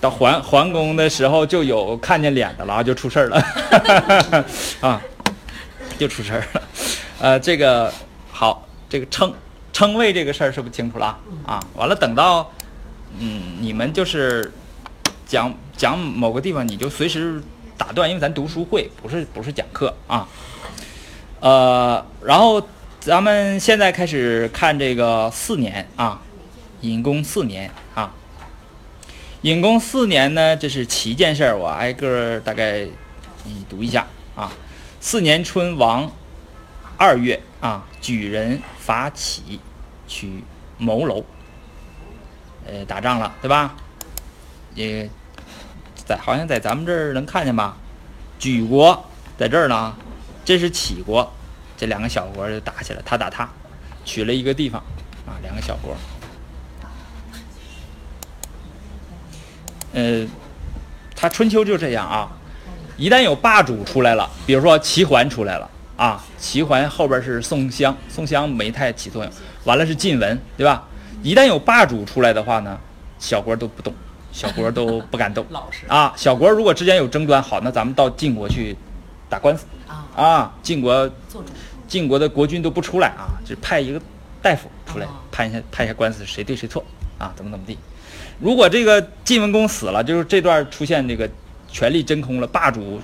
[0.00, 4.44] 到桓桓公的时候，就有看见脸的了，就出事儿了
[4.80, 5.02] 啊，
[5.98, 6.62] 就出事儿了。
[7.20, 7.92] 呃，这个
[8.32, 9.34] 好，这个称
[9.74, 11.62] 称谓这个事儿是不是清楚了啊？
[11.74, 12.50] 完了，等到
[13.18, 14.50] 嗯，你们就是
[15.26, 17.42] 讲讲某个地方，你就随时。
[17.78, 20.28] 打断，因为咱读书会不是不是讲课啊，
[21.40, 22.60] 呃，然后
[22.98, 26.20] 咱们现在开始看这个四年啊，
[26.80, 28.12] 隐公四年啊，
[29.42, 32.86] 隐公四年呢，这是七件事儿，我挨个大概
[33.44, 34.52] 你读一下啊。
[35.00, 36.10] 四年春，王
[36.96, 39.60] 二月啊，举人伐齐，
[40.08, 40.42] 取
[40.76, 41.24] 谋楼，
[42.66, 43.76] 呃，打仗了，对吧？
[44.74, 45.08] 也。
[46.08, 47.76] 在好像在咱们这儿能看见吧？
[48.38, 49.04] 举国
[49.36, 49.94] 在这儿呢，
[50.42, 51.30] 这是齐国，
[51.76, 53.46] 这两个小国就打起来，他打他，
[54.06, 54.82] 取了一个地方
[55.26, 55.94] 啊，两个小国。
[59.92, 60.26] 呃，
[61.14, 62.32] 他春秋就这样啊，
[62.96, 65.68] 一旦有霸主出来了，比如说齐桓出来了
[65.98, 69.32] 啊，齐桓后边是宋襄，宋襄没太起作用，
[69.64, 70.88] 完了是晋文，对吧？
[71.22, 72.80] 一旦有霸主出来的话呢，
[73.18, 73.92] 小国都不动。
[74.38, 75.44] 小国都不敢动
[75.88, 76.12] 啊！
[76.16, 78.76] 小国如果之间有争端，好，那咱们到晋国去
[79.28, 79.66] 打官司
[80.14, 80.54] 啊！
[80.62, 81.10] 晋国
[81.88, 84.00] 晋国的国君都不出来啊，只派一个
[84.40, 86.84] 大夫出来判一下判一下官司，谁对谁错
[87.18, 87.32] 啊？
[87.34, 87.76] 怎么怎么地？
[88.38, 91.28] 如果这个晋文公死了，就是这段出现这个
[91.66, 93.00] 权力真空了，霸主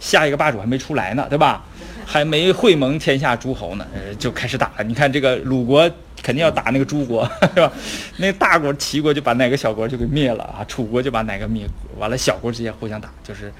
[0.00, 1.62] 下一个霸主还没出来呢，对吧？
[2.06, 3.86] 还没会盟天下诸侯呢，
[4.18, 4.84] 就开始打了。
[4.84, 5.90] 你看这个鲁国。
[6.22, 7.72] 肯定要打那个诸国， 是吧？
[8.16, 11.66] 那大国齐国就把哪个小国就给灭了啊，楚国就把哪个灭，
[11.98, 13.52] 完了小国之间互相打，就是，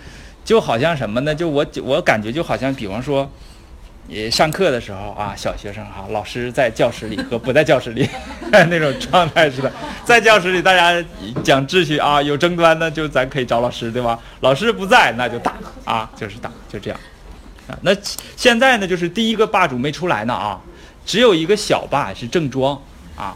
[0.45, 1.35] 就好像什么呢？
[1.35, 3.31] 就我我感觉就好像，比方说，
[4.09, 8.09] 也上课的时候啊，小学生哈，老师在教室里和不在教室里
[8.51, 9.71] 那种状态似的，
[10.05, 11.05] 在教室里大家
[11.45, 14.19] 讲秩序啊，有争端呢就咱可以找老师，对吧？
[14.41, 16.99] 老师不在那就打啊，就是打，就这样
[17.69, 17.79] 啊。
[17.83, 17.95] 那
[18.37, 20.61] 现在呢，就是第一个霸主没出来呢啊。
[21.09, 22.79] 只有一个小霸是郑庄
[23.17, 23.35] 啊，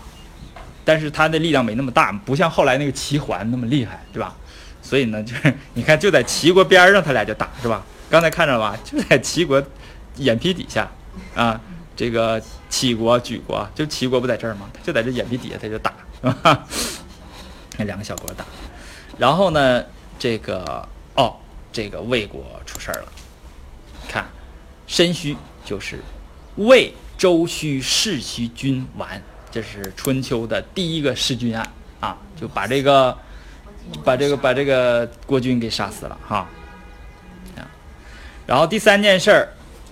[0.85, 4.37] 但是他的力量没那么大，不像后来那个齐桓那么厉害，对吧？
[4.83, 7.83] 所以呢，就是 你看，就在齐国边上，他俩就打，是吧？
[8.11, 8.79] 刚才看着了吧？
[8.85, 9.63] 就在齐国
[10.17, 10.87] 眼皮底下
[11.35, 11.59] 啊，
[11.97, 14.69] 这个齐国、举国，就齐国不在这儿吗？
[14.83, 16.67] 就在这眼皮底下，他就打，是吧
[17.79, 18.45] 那两个小国打。
[19.17, 19.83] 然后呢，
[20.19, 21.37] 这个哦，
[21.73, 23.13] 这个魏国出事儿了，
[24.07, 24.27] 看
[24.87, 25.99] 申戌就是
[26.57, 26.93] 魏。
[27.23, 31.65] 周须弑其君完，这是春秋的第一个弑君案
[32.01, 33.17] 啊，就把这个，
[34.03, 36.49] 把这个把这个国君给杀死了哈。
[38.45, 39.49] 然后第三件事儿，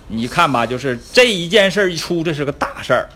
[0.09, 3.07] 你看吧，就是这一件事儿一出，这是个大事儿，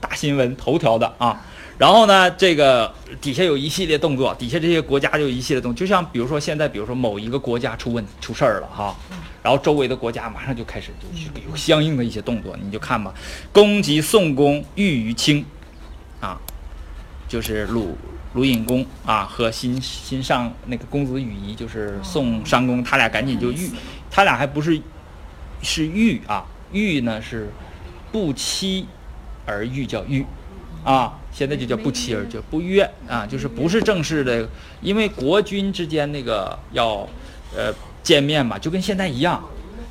[0.00, 1.42] 大新闻头条的啊。
[1.76, 8.94] 然后呢，这个底下有一系列动作，底下这些国家就一系列动，就像比如说现在，比如说某一个国家出问出事儿了哈。
[9.42, 13.14] 然后周围的国家马上就开始就有相应的一些动作，你就看吧。
[13.52, 15.44] 公及宋公欲于清，
[16.20, 16.38] 啊，
[17.26, 17.96] 就是鲁
[18.34, 23.70] 鲁隐公啊和新新上那个公子羽仪，就是宋商公，他俩赶紧就欲，
[24.10, 24.80] 他俩还不是
[25.62, 27.50] 是欲啊，欲呢是
[28.12, 28.86] 不期
[29.46, 30.24] 而遇叫欲，
[30.84, 34.48] 啊，现在就叫不期而就不约啊，就是不是正式的，
[34.82, 37.08] 因为国君之间那个要
[37.56, 39.42] 呃见面嘛，就跟现在一样。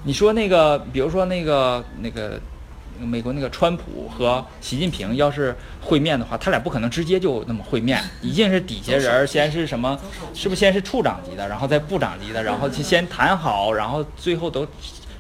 [0.04, 2.40] 你说那个，比如说那个那个
[3.00, 10.00] 美国那个川普和习近平要是会面的话，他俩不可能直接就那么会面，一定是底下人先是什么，
[10.34, 14.66] 是不是先是处长级的，然后再部长级的，然后就先谈好，然后最后都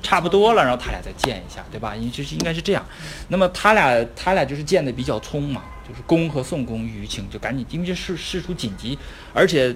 [0.01, 1.93] 差不多了，然后他俩再见一下，对吧？
[1.95, 2.85] 因为就是应该是这样。
[3.27, 8.97] 那么他俩他俩就是见的比较匆忙，就是公和宋公舆情就赶紧，因为这事事出紧急，
[9.33, 9.75] 而且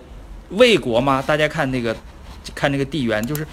[0.51, 1.95] 魏国嘛，大家看那个
[2.53, 3.45] 看那个地缘，就是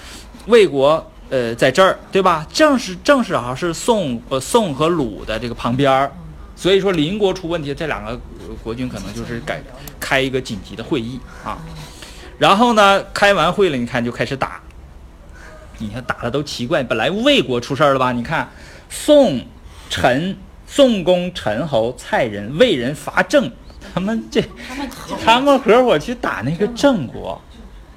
[0.46, 1.05] 魏国。
[1.32, 2.44] 呃，在这儿，对吧？
[2.53, 6.11] 正是正是好是宋呃宋和鲁的这个旁边儿，
[6.57, 8.20] 所以说邻国出问题，这两个
[8.64, 9.62] 国君可能就是改
[10.01, 11.57] 开一个紧急的会议啊。
[12.36, 14.61] 然后呢，开完会了，你看就开始打。
[15.78, 18.11] 你看打的都奇怪，本来魏国出事儿了吧？
[18.11, 18.51] 你看
[18.88, 19.40] 宋
[19.88, 20.36] 陈
[20.66, 23.48] 宋公陈侯蔡人魏人伐郑，
[23.94, 24.42] 他们这
[25.24, 27.40] 他们合伙去打那个郑国。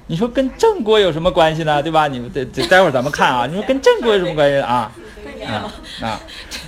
[0.06, 1.82] 你说跟郑国有什么关系呢？
[1.82, 2.06] 对吧？
[2.08, 3.46] 你们待待会儿咱们看啊。
[3.48, 4.92] 你说跟郑国有什么关系啊？
[5.46, 6.20] 啊啊！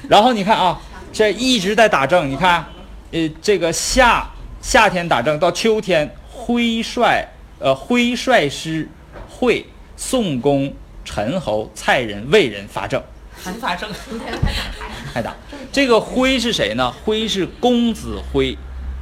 [0.08, 0.80] 然后你看啊，
[1.12, 2.28] 这一直在打仗。
[2.28, 2.64] 你看，
[3.12, 4.26] 呃，这个夏
[4.62, 7.26] 夏天打仗到秋天，挥帅
[7.58, 8.88] 呃挥帅师
[9.28, 9.66] 会
[9.96, 10.72] 宋公
[11.04, 13.02] 陈侯蔡人魏人伐郑，
[13.42, 13.88] 还伐郑，
[15.12, 15.34] 还打。
[15.70, 16.90] 这个挥是谁呢？
[17.04, 18.56] 挥是公子挥，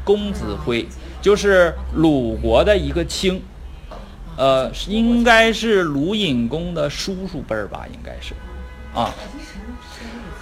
[0.04, 0.84] 公子挥
[1.22, 3.40] 就是鲁国的一个卿。
[4.36, 8.34] 呃，应该是鲁隐公的叔叔辈儿吧，应该是，
[8.92, 9.14] 啊，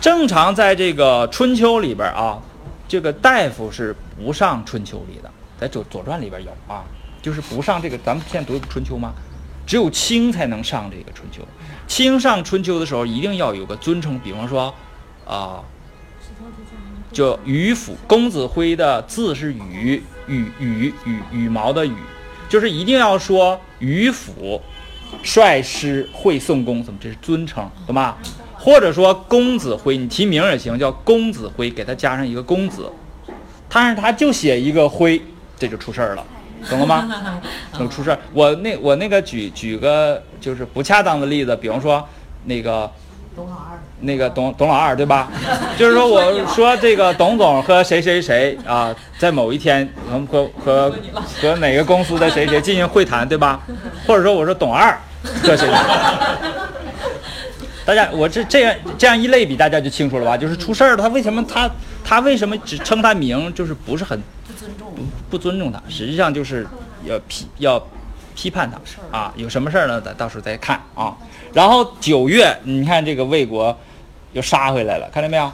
[0.00, 2.40] 正常在这个春秋里边啊，
[2.88, 6.84] 这个大夫是不上春秋里的，在左左传里边有啊，
[7.20, 9.12] 就是不上这个，咱们现在读春秋吗？
[9.66, 11.42] 只有卿才能上这个春秋，
[11.86, 14.74] 卿上春秋的时候一定要有个尊称，比方说，
[15.26, 15.62] 啊，
[17.12, 21.94] 就羽府，公子辉的字是羽，羽羽羽羽毛的羽。
[22.52, 24.60] 就是一定要说于府
[25.22, 28.18] 率师会宋公，怎么这是尊称，懂吧？
[28.52, 32.92] 或者说公子辉，你提名也行，叫公子辉，给他加上一个公子，
[33.70, 35.22] 但是他就写一个辉，
[35.58, 36.22] 这就出事儿了，
[36.68, 37.08] 懂了吗？
[37.72, 38.18] 怎么出事儿？
[38.34, 42.06] 我那我那个举举个就是不恰当的例子，比方说
[42.44, 42.92] 那个。
[44.02, 45.28] 那个董董老二对吧？
[45.78, 49.88] 就是说，我说这个董总和谁谁谁啊，在某一天
[50.30, 50.94] 和和
[51.40, 53.60] 和哪个公司的谁谁进行会谈，对吧？
[54.06, 54.96] 或者说，我说董二
[55.42, 55.74] 和谁谁？
[57.84, 60.36] 大家，我这这样这样一类比，大家就清楚了吧？
[60.36, 61.70] 就是出事儿了，他为什么他
[62.04, 63.52] 他为什么只称他名？
[63.54, 64.92] 就是不是很不尊重，
[65.30, 66.66] 不尊重他，实际上就是
[67.04, 67.84] 要批要
[68.34, 69.32] 批判他啊。
[69.36, 70.00] 有什么事儿呢？
[70.00, 71.16] 咱到时候再看啊。
[71.52, 73.76] 然后九月，你看这个魏国。
[74.32, 75.52] 又杀回来了，看到没有？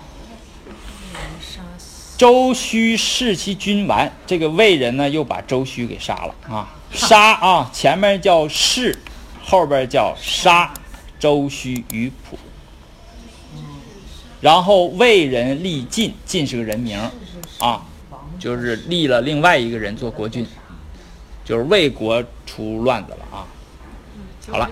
[2.16, 6.74] 周须弑其君完，这个魏人呢又把周须给杀了啊！
[6.90, 7.70] 杀啊！
[7.72, 8.96] 前面叫弑，
[9.44, 10.72] 后边叫杀。
[11.20, 12.38] 周须于普，
[14.40, 16.96] 然后魏人立晋，晋是个人名
[17.58, 17.82] 啊，
[18.38, 20.46] 就是立了另外一个人做国君，
[21.44, 23.46] 就是魏国出乱子了啊！
[24.48, 24.70] 好了。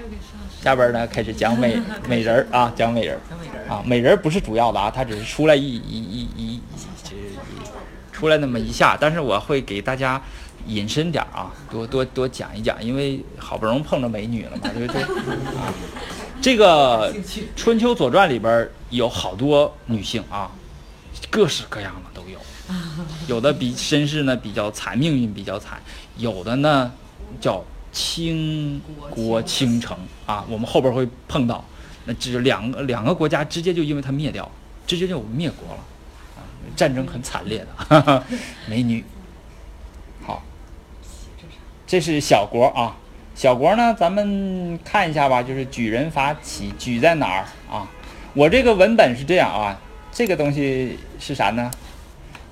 [0.66, 6.60] 下边呢开始讲美 美人儿啊，讲美人儿啊，美人儿不是主要的啊，它只是出来一一一一
[7.04, 7.14] 这
[8.12, 10.20] 出来那么一下，但是我会给大家
[10.66, 15.02] 引申点啊，多多多讲一讲，因为好不容易碰着美女了嘛，对不对
[15.54, 15.70] 啊？
[16.42, 17.14] 这个
[17.54, 20.50] 春秋左传里边有好多女性啊，
[21.30, 22.40] 各式各样的都有，
[23.36, 25.80] 有的比身世呢比较惨，命运比较惨，
[26.16, 26.90] 有的呢
[27.40, 27.62] 叫。
[27.96, 28.78] 倾
[29.08, 31.64] 国倾城啊，我们后边会碰到，
[32.04, 34.46] 那这两个两个国家直接就因为它灭掉，
[34.86, 35.80] 直接就灭国了，
[36.36, 36.44] 啊，
[36.76, 38.22] 战争很惨烈的，
[38.68, 39.02] 美女。
[40.26, 40.42] 好，
[41.86, 42.98] 这是小国啊，
[43.34, 47.88] 小国呢，咱们看一下吧，就是举人伐齐，举在哪儿啊？
[48.34, 49.80] 我这个文本是这样啊，
[50.12, 51.70] 这个东西是啥呢？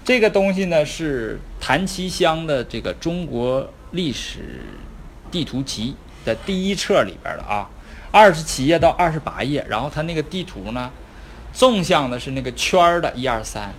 [0.02, 4.62] 这个东西呢是谭其骧的这个中国历史。
[5.34, 7.68] 地图集的第一册里边的啊，
[8.12, 10.92] 二十七页到二十八页，然后它那个地图呢，
[11.52, 13.74] 纵向的是那个圈儿的一二三，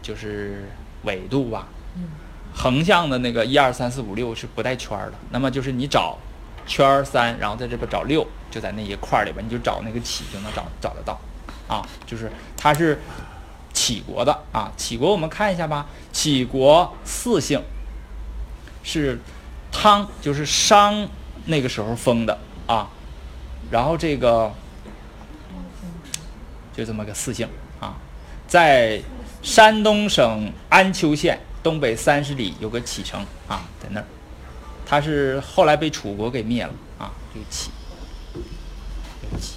[0.00, 0.68] 就是
[1.02, 1.66] 纬度吧，
[2.54, 5.14] 横向的那个一二三四五六是不带圈儿的。
[5.30, 6.16] 那么就是你找
[6.68, 11.20] 圈儿三，然后在这边找六，就在那一块儿里边，你就找那个起就能找找得到，
[11.66, 13.00] 啊，就是它是
[13.72, 17.60] 启国的啊，启国我们看一下吧，启国四姓
[18.84, 19.18] 是。
[19.72, 21.08] 汤就是商
[21.46, 22.88] 那个时候封的啊，
[23.70, 24.52] 然后这个
[26.76, 27.48] 就这么个四姓
[27.80, 27.96] 啊，
[28.46, 29.02] 在
[29.42, 34.06] 山东省安丘县东北三十里有个启城啊，在那儿，
[34.86, 37.70] 他是后来被楚国给灭了啊，这个启，
[39.20, 39.54] 这个启，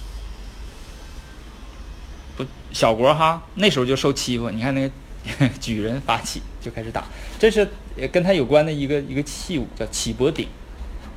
[2.36, 7.04] 不小国哈，那时候就受欺负，你看那个 举人发起就开始打，
[7.38, 10.48] 这是也跟它有关的一个一个器物，叫启伯鼎，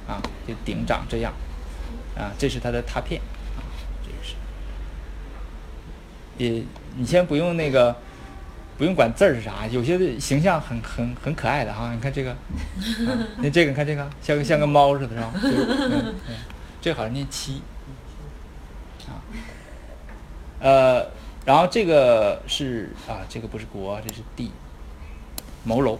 [0.07, 1.33] 啊，就鼎长这样，
[2.17, 3.21] 啊，这是它的拓片，
[3.57, 3.61] 啊，
[4.03, 4.35] 这个是，
[6.37, 6.63] 也
[6.97, 7.95] 你先不用那个。
[8.77, 11.93] 不用管字儿是啥，有些形象很很很可爱的哈。
[11.93, 12.33] 你看这个，
[13.39, 15.33] 那这个你看这个，像个像个猫似的，是吧？
[16.79, 17.61] 这好像念七
[19.05, 19.19] 啊。
[20.61, 21.05] 呃，
[21.43, 24.49] 然后这个是啊，这个不是国，这是地。
[25.65, 25.99] 谋楼，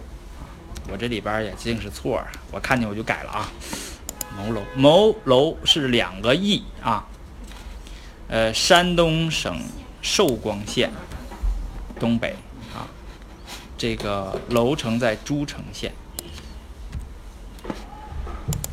[0.88, 3.48] 我这里边也净是错，我看见我就改了啊。
[4.36, 7.06] 谋楼，谋楼是两个邑啊。
[8.28, 9.60] 呃，山东省
[10.00, 10.90] 寿光县
[11.98, 12.36] 东北
[12.72, 12.86] 啊。
[13.76, 15.92] 这个楼城在诸城县，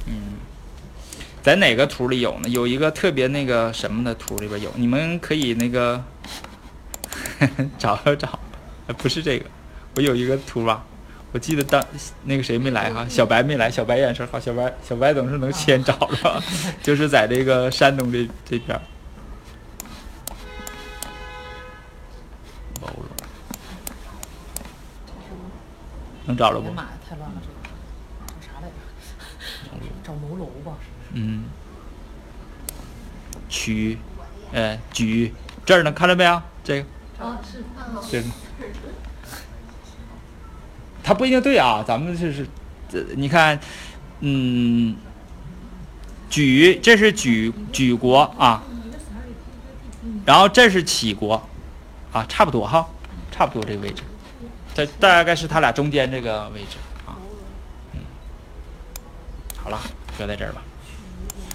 [0.06, 0.36] 嗯，
[1.42, 2.50] 在哪个图里有呢？
[2.50, 6.04] 有一个特别那个什么的图里边有，你们可以那个
[7.80, 8.38] 找找，
[8.98, 9.46] 不是这个，
[9.96, 10.86] 我有一个图吧，
[11.38, 11.86] 我记得当
[12.24, 16.42] 那个谁没来哈，小白没来，小白眼神好，小白小白总是能先找着，
[16.82, 18.82] 就是在这个山东这这边。
[26.26, 26.72] 能找着不？
[26.72, 27.48] 妈呀，太乱了，这
[28.42, 28.74] 找啥来着？
[30.04, 30.76] 找谋楼吧。
[31.14, 31.44] 嗯。
[33.48, 34.00] 曲，
[34.52, 35.32] 呃，举
[35.64, 36.42] 这儿呢，看着没有？
[36.64, 36.88] 这个。
[37.24, 37.64] 啊，是
[38.10, 38.28] 这个。
[41.08, 42.46] 他不一定对啊，咱们这是，
[42.90, 43.58] 这你看，
[44.20, 44.94] 嗯，
[46.30, 48.62] 举这是举举国啊，
[50.26, 51.42] 然后这是杞国，
[52.12, 52.86] 啊，差不多哈，
[53.32, 54.04] 差不多这个位置。
[54.76, 57.16] 这大概是他俩中间这个位置啊，
[57.94, 58.02] 嗯，
[59.56, 59.80] 好了，
[60.20, 60.62] 搁在这儿吧。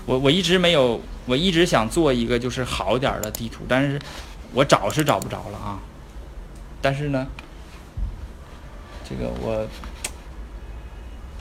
[0.06, 4.00] 我我一直没有，我一直想做一个就是好点的地图，但是
[4.54, 5.78] 我找是找不着了啊。
[6.80, 7.26] 但是呢，
[9.12, 9.68] 这个我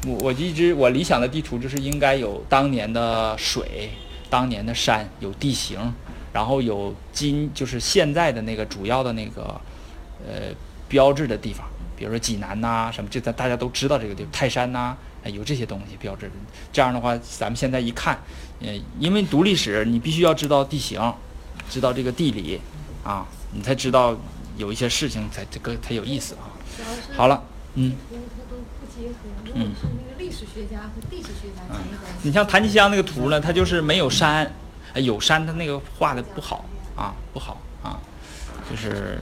[0.08, 3.92] 我我一直我理想的地图就是应该有当年的水、
[4.30, 5.94] 当年的山、有地形，
[6.34, 9.44] 然后有今就是现在的那个主要的那个
[10.28, 10.54] 呃。
[10.92, 11.66] 标志的地方，
[11.96, 14.94] 比如说济南呐，什么，这咱大家都知道这个地方，泰山呐，
[15.24, 16.30] 有这些东西标志。
[16.74, 18.20] 这样的话，咱们现在一看，
[18.60, 21.00] 呃，因为读历史，你必须要知道地形，
[21.70, 22.60] 知道这个地理，
[23.06, 24.14] 啊，你才知道
[24.58, 26.52] 有一些事情才这个才有意思啊。
[27.16, 27.42] 好了，
[27.76, 27.96] 嗯。
[29.54, 29.72] 嗯。
[29.80, 31.62] 是那个历史学家和地质学家
[32.22, 34.52] 你像谭其香那个图呢，它就是没有山，
[34.96, 36.66] 有山，它那个画的不好
[36.96, 38.00] 啊，不好啊，
[38.70, 39.20] 就是。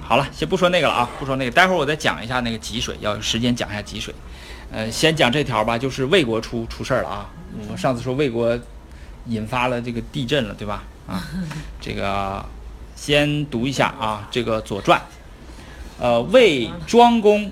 [0.00, 4.14] 好了，先不说那个了啊，不说那个，待会儿我再讲一下那个吉水，要有时间讲一下吉水。
[4.72, 7.30] 呃，先讲这条吧，就是魏国出出事儿了啊。
[7.70, 8.58] 我上次说魏国
[9.26, 10.82] 引发了这个地震了，对吧？
[11.06, 11.22] 啊，
[11.78, 12.42] 这个
[12.96, 14.98] 先读一下啊，这个《左传》。
[16.00, 17.50] 呃，为庄公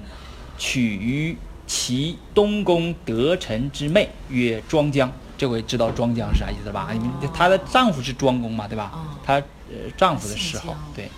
[0.56, 1.36] 娶于
[1.66, 5.12] 齐东宫得臣之妹，曰庄姜。
[5.38, 6.88] 这回知道庄姜是啥意思了吧？
[6.94, 8.92] 因为她的丈夫是庄公嘛，对吧？
[9.24, 11.10] 她呃丈夫的谥号，对。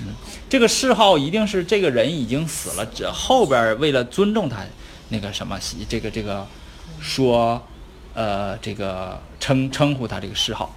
[0.00, 0.08] 嗯，
[0.48, 4.64] 这个谥号一定是这个人已经死了，这后边为了尊重他，
[5.10, 5.56] 那个什么，
[5.88, 6.44] 这个这个，
[7.00, 7.62] 说，
[8.12, 10.74] 呃，这个称称呼他这个谥号。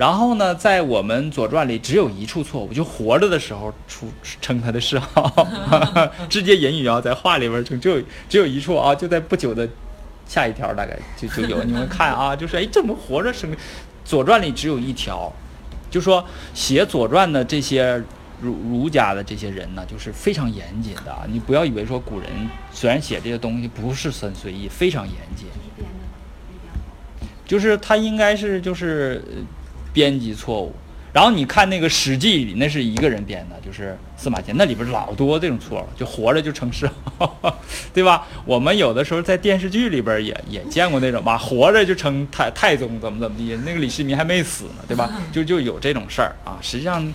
[0.00, 5.46] 然后呢，在我们《左传》里只有一处错误，就活着的时候出称他的谥号，
[6.26, 9.68] 直接引语啊，在话里边称，只有只有一处啊，就在不久的
[10.26, 13.52] 下一条大概就就有，你们看啊，就是哎，怎么活着生？
[14.02, 15.30] 《左传》里只有一条，
[15.90, 16.24] 就说
[16.54, 18.02] 写《左传》的这些。
[18.40, 21.14] 儒儒家的这些人呢，就是非常严谨的。
[21.30, 22.30] 你不要以为说古人
[22.72, 25.46] 虽然写这些东西不是很随意，非常严谨。
[27.44, 29.22] 就是他应该是就是
[29.92, 30.74] 编辑错误。
[31.12, 36.88] 然后你看那个《史记》里，那是一个人编的，就是司马迁，那里边老多这种错了，就活着就成谥
[37.18, 37.56] 号，
[37.92, 38.26] 对吧？
[38.44, 45.10] 我们有的时候在电视剧里边也也见过那种吧，活着就称太太宗怎么怎么地，那个李世民还没死呢，对吧？
[45.32, 46.58] 就就有这种事儿啊。
[46.62, 47.12] 实际上。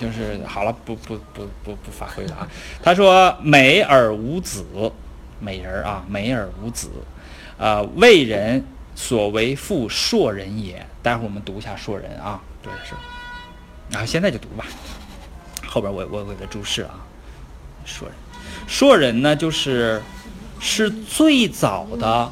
[0.00, 2.48] 就是好了，不不不不不发挥了啊！
[2.80, 4.64] 他说：“美而无子，
[5.40, 6.88] 美人啊，美而无子，
[7.56, 8.64] 呃，为人
[9.00, 12.94] 所为父硕人也。”待会儿我们读一下硕人啊，对是。
[13.88, 14.66] 然后现在就读吧，
[15.64, 17.06] 后边我我给他注释啊。
[17.84, 18.16] 硕人，
[18.66, 20.02] 硕人呢，就是
[20.58, 22.30] 是最早的，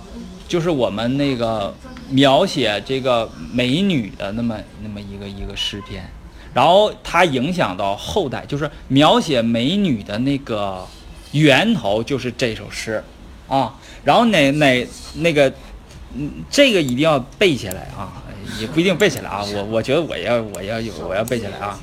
[0.48, 1.72] 就是我们那个
[2.10, 6.04] 描写这个美女的那么那么一个一个诗篇。
[6.52, 10.86] 然后它影响到后代，就是描写美女的那个
[11.32, 13.02] 源头就是这首诗，
[13.46, 15.52] 啊，然后哪哪那个，
[16.18, 18.22] 嗯，这个一定要背下来啊，
[18.60, 21.80] 也不一定背下来啊，我我觉得我要我要有我要背下来啊，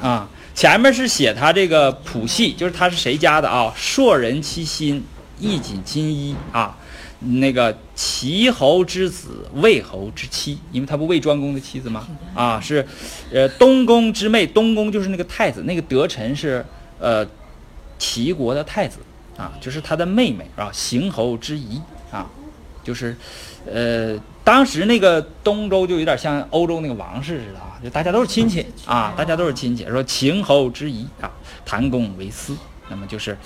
[0.00, 3.72] 啊，前面是写他这个谱系，就是他是谁家的啊？
[3.76, 5.04] 硕人其心，
[5.38, 6.76] 衣锦金衣啊。
[7.22, 12.08] 那个齐侯之子，魏侯之妻，因为他不魏庄公的妻子吗？
[12.34, 12.86] 啊，是，
[13.30, 16.64] 呃，东宫之妹，东宫就是那个太子，那个德臣是
[16.98, 17.26] 呃
[17.98, 19.00] 齐国的太子
[19.36, 21.99] 啊，就是他的妹妹啊，邢侯之姨啊，
[22.82, 23.16] 就是，
[23.66, 29.84] 呃，当时那个东周就有点像欧洲那个王室似的啊，就大家都是亲戚啊，大家都是亲戚。
[29.86, 31.30] 说秦侯之姨啊，
[31.64, 32.56] 谭公为私，
[32.88, 33.36] 那么就是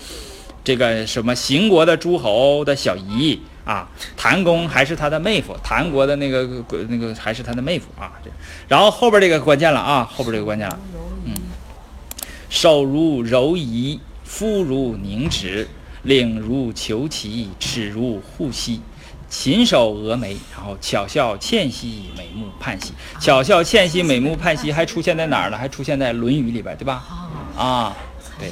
[0.62, 3.40] 这个什么邢国的诸侯的小姨。
[3.64, 6.46] 啊，谭公还是他的妹夫，谭国的那个
[6.90, 8.12] 那个还是他的妹夫啊。
[8.22, 8.30] 这，
[8.68, 10.78] 然后后边这个关键了啊，后边这个关键了。
[11.24, 11.32] 嗯，
[12.50, 15.66] 手如柔夷，肤如凝脂，
[16.02, 18.82] 领如虬蛴，齿如护膝，
[19.28, 22.92] 琴手蛾眉，然后巧笑倩兮，美目盼兮。
[23.20, 25.58] 巧笑倩兮，美目盼兮，还出现在哪儿呢？
[25.58, 27.04] 还出现在《论语》里边，对吧？
[27.56, 27.96] 啊，
[28.38, 28.50] 对，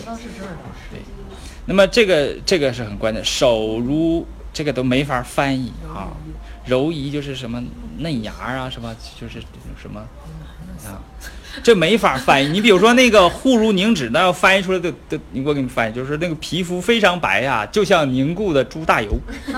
[0.90, 1.00] 对。
[1.64, 4.26] 那么这个这个是很关键，手如。
[4.54, 6.12] 这个都没法翻译啊，
[6.66, 7.64] 柔夷就是什么
[7.96, 9.40] 嫩芽啊，什么就是
[9.80, 9.98] 什么
[10.84, 11.00] 啊，
[11.62, 12.48] 这没法翻译。
[12.48, 19.18] 你比如说那个护如凝脂，那要翻译出来的的，我给你翻译，就是那个皮肤非常白呀，就像凝固的猪大油。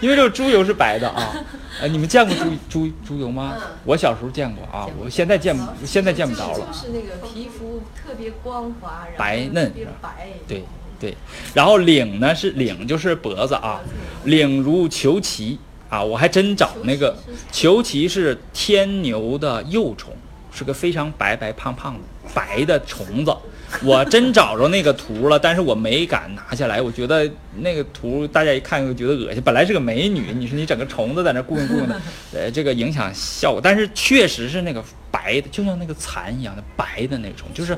[0.00, 1.32] 因为这个猪油是白的啊，
[1.80, 3.54] 呃，你们见过猪猪猪油吗？
[3.84, 6.66] 我小时候见过啊，我现在见不现在见不着了。
[6.72, 10.64] 就是那个皮肤特别光滑，白嫩，特别白，对。
[11.00, 11.16] 对，
[11.52, 13.80] 然后领呢是领就是脖子啊，
[14.22, 15.58] 领如虬蛴
[15.92, 17.14] 啊，我还真找那个
[17.52, 20.10] 虬蛴是天牛的幼虫，
[20.50, 22.00] 是个非常白白胖胖的
[22.34, 23.36] 白的虫子，
[23.84, 32.00] 我真找着那个图了，但是我没敢拿下来，我觉得那个图大家一看就觉得恶心，本来是个美女，你说你整个虫子在那咕咕咕的，
[32.32, 37.76] 呃，这个影响效果，但是确实是那个白的，就像那个蚕一样的白的那种，就是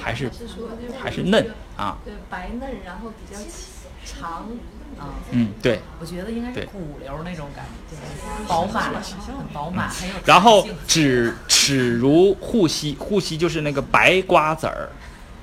[0.00, 0.30] 还是
[0.98, 1.46] 还是嫩。
[1.76, 3.38] 啊，对，白嫩，然后比较
[4.06, 4.48] 长，
[4.98, 7.96] 啊，嗯，对，我觉得应该是骨瘤那种感觉，
[8.48, 10.14] 饱满，很饱满，很有。
[10.24, 14.88] 然后齿齿如护膝，护膝就是那个白瓜子儿，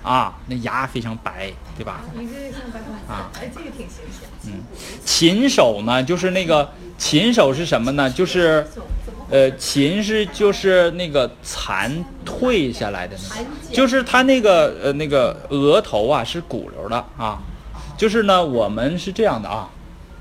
[0.04, 2.02] 啊，那牙非常白，对吧？
[2.14, 4.30] 你这像白瓜子，啊，哎，这个挺形象。
[4.48, 4.64] 嗯，
[5.06, 8.10] 禽手呢，就是那个禽手是什么呢？
[8.10, 8.68] 就是。
[9.30, 13.38] 呃，禽是就是那个蚕退下来的那
[13.70, 17.42] 个，就是它那个呃那个额头啊是骨瘤的啊，
[18.02, 19.70] 就是呢我们是这样的啊，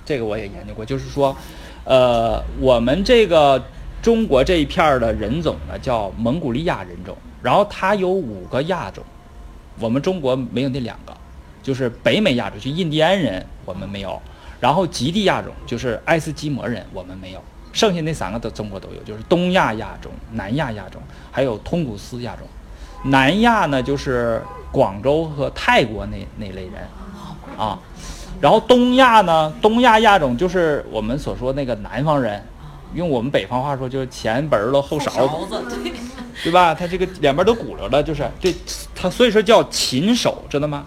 [0.04, 1.34] 这个我也研究过，就是说，
[1.84, 3.64] 呃我们这个
[4.02, 9.02] 中国这一片的人种呢叫蒙古利亚人种，然后它有五个亚种，
[9.78, 11.16] 我们中国没有那两个，
[11.62, 14.20] 就是北美亚种就印第安人我们没有，
[14.60, 17.42] 然后极地亚种就是爱斯基摩人我们没有。
[17.72, 21.00] 剩下那三个都中国都有，就是东亚亚种、南亚亚种，
[21.32, 22.46] 还有通古斯亚种。
[23.04, 26.72] 南亚呢，就是广州和泰国那那类人
[27.60, 27.78] 啊。
[28.40, 32.42] 然后东亚呢，东亚亚种就是我们所说那个南方人，
[32.94, 35.62] 用我们北方话说就是前本儿后勺子，
[36.42, 36.74] 对吧？
[36.74, 38.54] 他这个两边都鼓着的，就是这
[38.94, 40.84] 他所以说叫禽手，知道吗？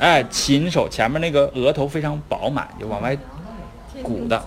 [0.00, 3.16] 哎，禽手前面那个额头非常饱满，就往外
[4.02, 4.42] 鼓的，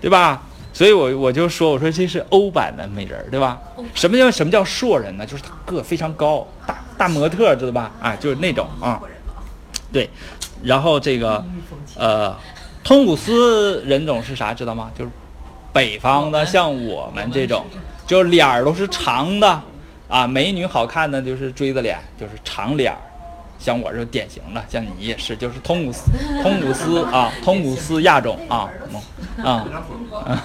[0.00, 0.40] 对吧？
[0.72, 3.58] 所以，我我就说，我说这是欧版的美人儿，对吧？
[3.94, 5.26] 什么叫什么叫硕人呢？
[5.26, 7.90] 就是他个非常高，大大模特，知道吧？
[8.00, 9.00] 啊，就是那种啊，
[9.92, 10.08] 对。
[10.62, 11.44] 然后这个，
[11.96, 12.36] 呃，
[12.84, 14.52] 通古斯人种是啥？
[14.54, 14.90] 知道吗？
[14.98, 15.10] 就是
[15.72, 17.64] 北方的，像我们这种，
[18.06, 19.60] 就脸儿都是长的
[20.08, 22.98] 啊，美女好看的就是锥子脸，就是长脸儿。
[23.58, 26.10] 像我这典型的，像你也是，就是通古斯，
[26.42, 28.70] 通古斯啊，通古斯亚种啊，
[29.44, 29.66] 啊，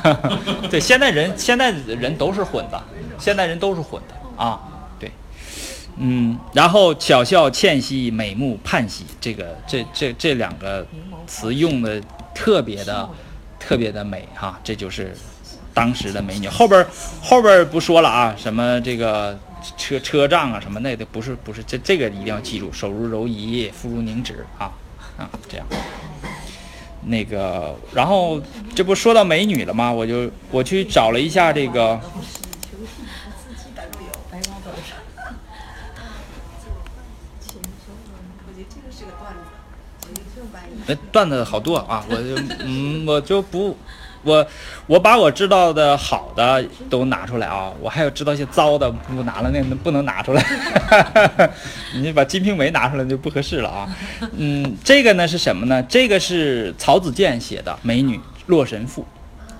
[0.69, 2.83] 对，现在人现在人都是混的，
[3.17, 4.74] 现在人都是混的啊，对，
[5.97, 10.85] 嗯，然后巧笑倩兮，美目盼兮，这个这这这两个
[11.25, 12.01] 词用的
[12.33, 13.09] 特别的
[13.59, 15.15] 特别的美哈，这就是
[15.73, 16.47] 当时的美女。
[16.47, 16.85] 后边
[17.21, 19.37] 后边不说了啊，什么这个。
[19.75, 24.69] 车车仗啊什么那的不是不是这这个一定要记住，手如柔夷，肤如凝脂啊
[25.17, 25.65] 啊这样。
[27.05, 28.39] 那个然后
[28.75, 29.91] 这不说到美女了吗？
[29.91, 31.99] 我就我去找了一下这个。
[40.87, 43.77] 那段子好多啊，我就嗯 我就不
[44.23, 44.45] 我
[44.87, 50.43] 我把我知道的好的都拿出来啊，我还有知道一些糟的不拿了，那不能拿出来。
[51.95, 53.87] 你把《金瓶梅》拿出来就不合适了啊。
[54.35, 55.81] 嗯，这个呢是什么呢？
[55.83, 59.01] 这个是曹子建写的《美女洛神赋》。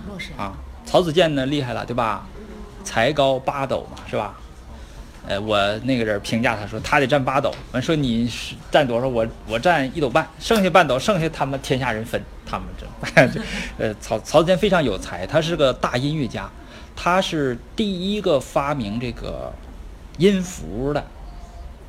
[0.09, 0.53] 洛神啊，
[0.86, 2.26] 曹子建呢厉害了，对吧？
[2.84, 4.36] 才高八斗嘛，是吧？
[5.28, 9.07] 呃，我那个人评价他说他得占八斗，完说你是占多少？
[9.07, 13.41] 我我占一斗半，剩下半斗，剩下他们天下人分，他们这，
[13.78, 16.49] 呃，曹曹子建非常有才，他是个大音乐家，
[16.95, 19.51] 他是第一个发明这个
[20.17, 21.03] 音符的，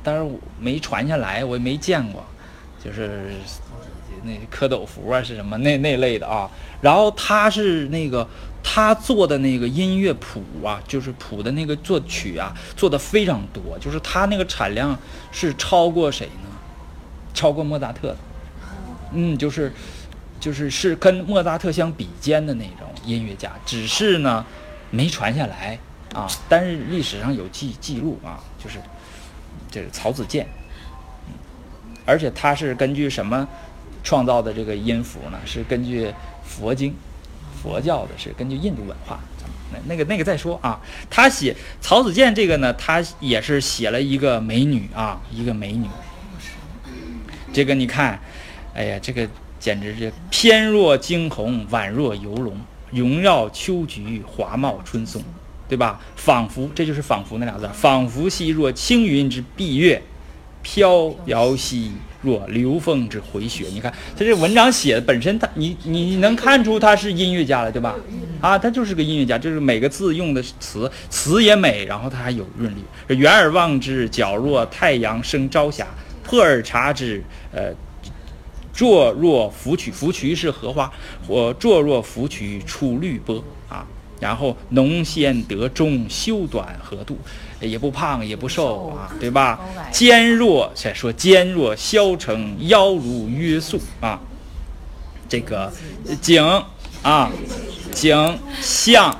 [0.03, 2.25] 但是我没传下来，我也没见过，
[2.83, 3.33] 就是
[4.23, 6.49] 那蝌蚪符啊是什么那那类的啊，
[6.81, 8.27] 然后他是那个。
[8.63, 13.77] 他做的那个音乐谱啊，就是谱的那个作曲啊，做的非常多。
[13.79, 14.97] 就是他那个产量
[15.31, 16.49] 是超过谁呢？
[17.33, 18.17] 超过莫扎特的。
[19.13, 19.71] 嗯，就是，
[20.39, 23.51] 就是是跟莫扎特相比肩的那种音乐家。
[23.65, 24.45] 只是呢，
[24.91, 25.79] 没传下来
[26.13, 26.27] 啊。
[26.49, 28.79] 但是历史上有记记录啊，就是
[29.71, 30.45] 这个曹子建。
[31.27, 31.33] 嗯，
[32.05, 33.47] 而且他是根据什么
[34.03, 35.39] 创造的这个音符呢？
[35.45, 36.93] 是根据佛经。
[37.61, 39.19] 佛教的是根据印度文化，
[39.71, 40.79] 那那个那个再说啊。
[41.09, 45.87] 他写曹子建这个呢，他也是写了一个美女啊，一个美女。
[47.51, 48.19] 这个你看，
[48.75, 49.27] 哎呀，这个
[49.59, 52.55] 简直是翩若惊鸿，宛若游龙，
[52.91, 55.23] 荣耀秋菊，华茂春松，
[55.67, 55.99] 对吧？
[56.15, 60.03] 仿佛这就是仿佛那俩字，仿佛兮若轻云之蔽月，
[60.61, 61.93] 飘摇兮。
[62.21, 67.95] 若流风之回雪，你看他这文章写的本身，他你你能看出他是音乐家了，对吧？
[68.39, 73.15] 啊，他就是个音乐家，就是每个字用的词词也美，然后他还有韵律。
[73.15, 75.85] 远而望之，皎若太阳升朝霞；
[76.23, 77.73] 破而察之，呃，
[78.71, 79.91] 坐若芙蕖。
[79.91, 80.91] 芙蕖是荷花，
[81.27, 83.56] 或坐若芙蕖出绿波啊。
[84.19, 87.17] 然后浓鲜得中，修短合度。
[87.59, 89.59] 也不胖也不瘦啊，对吧？
[89.91, 94.19] 肩若再说肩若削成，腰如约束啊。
[95.27, 95.73] 这个
[96.21, 96.43] 颈
[97.01, 97.31] 啊，
[97.91, 99.15] 颈项，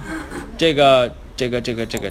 [0.56, 2.08] 这个这个这个这个，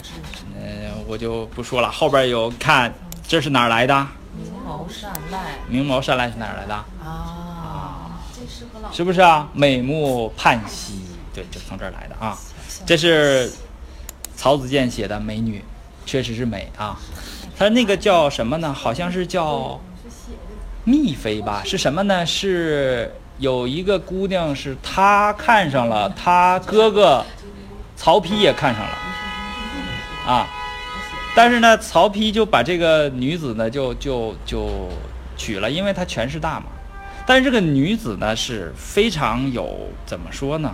[0.61, 1.89] 嗯，我就不说了。
[1.93, 2.93] 后边有看，
[3.29, 3.95] 这是哪儿来的？
[4.37, 5.39] 明眸善睐。
[5.69, 6.75] 明眸善睐是哪儿来的？
[7.05, 8.21] 啊，
[8.93, 9.49] 是不是啊？
[9.55, 12.37] 美目盼兮，对，就从这儿来的啊。
[12.85, 13.51] 这是
[14.37, 15.65] 曹子建写的美女。
[16.05, 16.97] 确实是美啊，
[17.59, 18.73] 他那个叫什么呢？
[18.73, 19.81] 好像是叫
[20.85, 21.63] 蜜妃吧？
[21.65, 22.25] 是什么呢？
[22.25, 27.27] 是有一个姑娘，是他看上了，他哥哥
[27.97, 28.97] 曹丕也看上了
[30.29, 30.47] 啊。
[31.35, 34.89] 但是呢，曹丕就把这个女子呢，就就就
[35.37, 36.67] 娶了，因为他权势大嘛。
[37.27, 40.73] 但是这个女子呢，是非常有怎么说呢？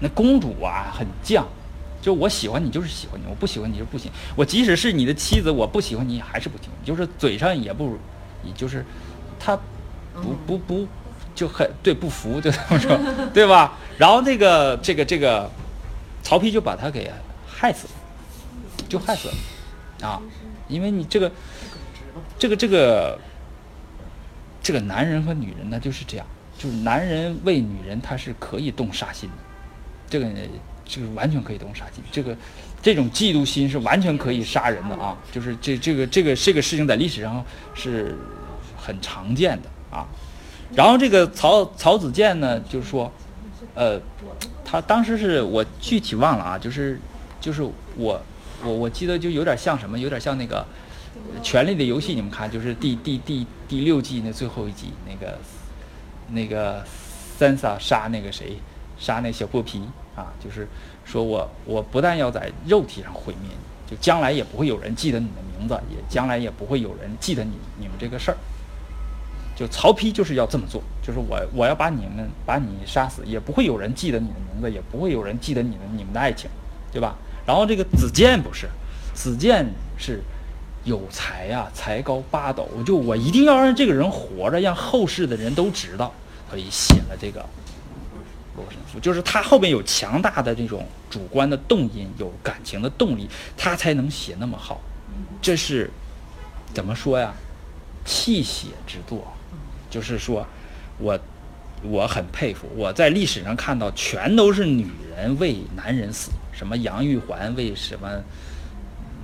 [0.00, 1.44] 那公主啊，很犟。
[2.02, 4.12] 就我喜欢你就是喜欢你，我不喜欢你就不行。
[4.36, 6.68] 我即使是你的妻子，我不喜欢你还是不行。
[6.84, 7.98] 就是嘴上也不，
[8.42, 8.84] 你就是，
[9.40, 9.58] 他
[10.14, 10.86] 不不不，
[11.34, 12.96] 就很对不服就这么说，
[13.34, 13.76] 对吧？
[13.98, 15.50] 然后那个这个这个，
[16.22, 17.10] 曹丕就把他给
[17.48, 17.92] 害死了，
[18.88, 20.22] 就害死了啊！
[20.68, 21.32] 因为你这个
[22.38, 23.18] 这个这个
[24.62, 26.26] 这个男人和女人呢就是这样，
[26.56, 29.36] 就是男人为女人他是可以动杀心的，
[30.08, 30.26] 这个。
[30.88, 32.32] 这个完全可以动杀机，这个
[32.80, 35.18] 这种嫉妒心是完全可以杀人的啊！
[35.32, 37.44] 就是这这个这个这个事情在历史上
[37.74, 38.16] 是
[38.76, 40.06] 很常见的啊。
[40.72, 43.10] 然后这个曹曹子建呢，就是说，
[43.74, 44.00] 呃，
[44.64, 47.00] 他当时是我具体忘了啊，就是
[47.40, 47.64] 就是
[47.96, 48.22] 我
[48.62, 50.64] 我我记得就有点像什么，有点像那个
[51.42, 55.36] 《权力的游戏》，你们看，就是第第第第六季那最后一集，那个
[56.30, 56.84] 那个
[57.36, 58.56] 三傻杀那个谁，
[58.98, 59.82] 杀那小破皮。
[60.16, 60.66] 啊，就是
[61.04, 68.36] 说我我不但要在肉体上毁灭你，就将来也不会有人记得你的名字，也将来也不会有人记得你你们这个事儿。
[69.54, 76.48] 就曹丕就是要这么做，就是我我要把你们把你杀死，也不会有人记得你的名字，也不会有人记得你的你们的爱情，
[76.90, 77.14] 对吧？
[77.46, 78.66] 然后这个子建不是，
[79.12, 79.66] 子建
[79.98, 80.22] 是
[80.84, 86.10] 有才呀，才高八斗，就我一定要让这个人活着，让后世的人都知道，
[86.48, 87.44] 所以写了这个。
[88.56, 94.80] 洛神赋就是他后边有强大的这种主观的动因，有感情的动力，他才能写那么好。
[95.40, 95.90] 这是
[96.74, 97.32] 怎么说呀？
[98.04, 99.26] 泣血之作，
[99.90, 100.46] 就是说，
[100.98, 101.18] 我
[101.82, 102.68] 我很佩服。
[102.76, 108.08] 我在历史上看到，全都是女人为男人死，什么杨玉环为什么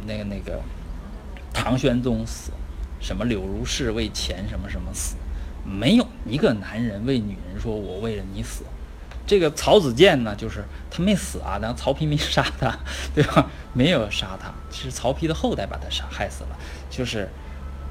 [0.07, 0.61] 那个那个
[1.55, 2.51] 唐玄宗死，
[3.01, 5.15] 什么柳如是为钱什么什么死，
[5.65, 8.65] 没有一个男人为女人说我为了你死。
[9.33, 12.79] 这个曹子建呢，就是他没死啊，然后曹丕没杀他，
[13.15, 13.49] 对吧？
[13.73, 16.59] 没有杀他，是曹丕的后代把他杀害死了。
[16.91, 17.27] 就是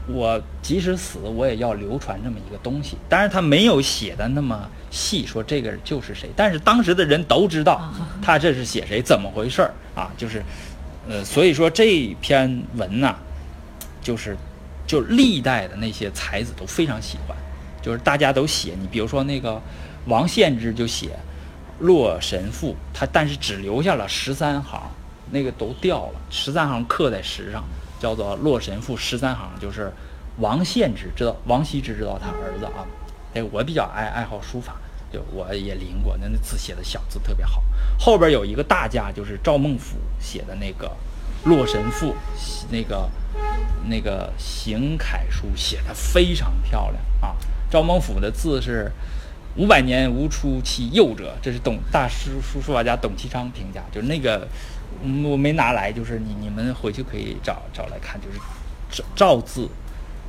[0.08, 2.96] 我即使死，我也要流传这么一个东西。
[3.10, 10.12] 当然他没有写的那么细，说这个就是谁，但是当时的人都知道 他这是写谁，怎么回事儿啊？
[10.16, 10.44] 就是，
[11.10, 13.16] 呃，所以说这篇文呢，
[14.00, 14.38] 就是
[14.86, 17.36] 就历代的那些才子都非常喜欢，
[17.82, 18.76] 就是大家都写。
[18.80, 19.60] 你比如说那个
[20.06, 21.08] 王献之就写。
[21.82, 24.82] 《洛神赋》，他但是只留下了十三行，
[25.32, 27.64] 那个都掉了，十三行刻在石上，
[28.00, 29.92] 叫做《洛神赋》十三行，就是
[30.38, 32.86] 王献之知道，王羲之知道他儿子啊。
[33.34, 34.76] 哎，我比较爱爱好书法，
[35.12, 37.64] 就我也临过，那那字写的小字特别好。
[38.00, 40.88] 后边有一个大家，就是赵孟俯写的那个
[41.50, 42.08] 《洛神赋》，
[42.70, 43.10] 那个
[43.86, 47.36] 那个行楷书写的非常漂亮啊。
[47.72, 48.92] 赵孟俯的字是。
[49.58, 54.48] 五百年无出其右者，这是董大师书书法家董其昌评价，就是那个，
[55.04, 58.40] 嗯，我没拿来，就是你你们回去可以找找来看，就是
[58.90, 59.68] 赵赵字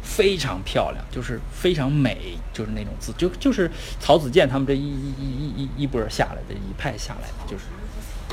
[0.02, 3.70] 非常漂亮，就是非常美，就是那种字，就就是
[4.00, 7.64] 曹子建他们这一一一一一波下来的一派下来的，就是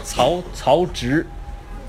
[0.03, 1.23] 曹曹植，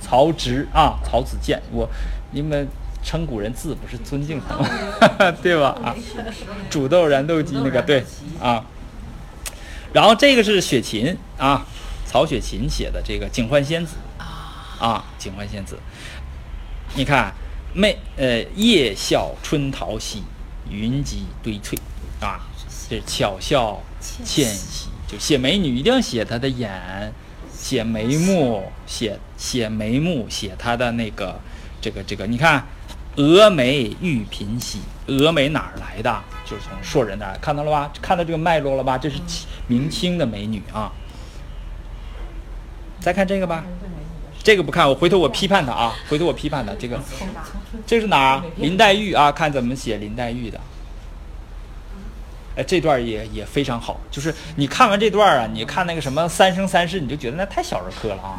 [0.03, 1.89] 曹植啊，曹子建，我
[2.33, 2.69] 你们
[3.03, 4.69] 称古人字不是尊敬他吗？
[5.43, 5.69] 对吧？
[5.83, 5.97] 啊，
[6.69, 8.05] 煮豆燃豆萁那个对
[8.39, 8.63] 啊。
[9.93, 11.67] 然后这个是雪琴啊，
[12.07, 13.97] 曹雪芹写的这个《警幻仙子》
[14.85, 15.77] 啊，《警幻仙子》，
[16.95, 17.33] 你看，
[17.75, 20.23] 媚呃，夜笑春桃兮，
[20.71, 21.79] 云集堆翠，
[22.21, 22.41] 啊，
[22.89, 27.13] 这巧笑倩兮，就写美女一定要写她的眼，
[27.53, 31.41] 写眉目，写写眉目，写她的那个
[31.81, 32.65] 这个这个，你看。
[33.17, 34.79] 峨眉玉颦兮，
[35.11, 36.23] 峨眉哪儿来的？
[36.45, 37.93] 就是从硕人那儿看到了吧？
[38.01, 38.99] 看到这个脉络了吧？
[38.99, 39.19] 这是
[39.67, 40.91] 明清的美女啊。
[42.99, 43.65] 再看这个吧，
[44.43, 46.75] 这个不看，我回头我批判他啊，回头我批判他。
[46.79, 47.01] 这个，
[47.87, 48.43] 这是哪儿？
[48.57, 50.61] 林黛玉啊，看怎么写林黛玉的。
[52.61, 58.37] 哎，这段也也非常好，就是你看完这段啊，你看那个什么《三生三世》，你就觉得那太小儿科了啊！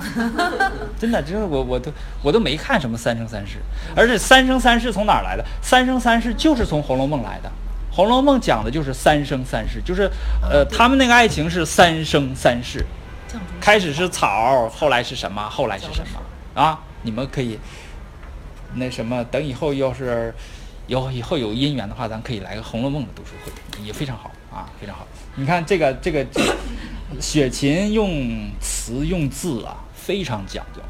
[0.99, 1.91] 真的，真的，我我都
[2.22, 3.57] 我都没看什么《三生三世》，
[3.95, 5.43] 而且《三生三世》从哪儿来的？
[5.61, 7.49] 《三生三世》就是从《红楼梦》来的，
[7.95, 10.07] 《红楼梦》讲的就是三生三世，就是
[10.41, 12.86] 呃，他们那个爱情是三生三世，
[13.59, 15.49] 开始是草，后来是什么？
[15.49, 16.61] 后来是什么？
[16.61, 17.57] 啊，你们可以
[18.76, 20.32] 那什么，等以后要是。
[20.91, 25.07] 有以后有姻缘的话，咱可以来个《红楼梦》的读书会，也非常好啊，非常好。
[25.35, 26.25] 你看这个这个，
[27.17, 30.81] 雪芹用词用字啊，非常讲究。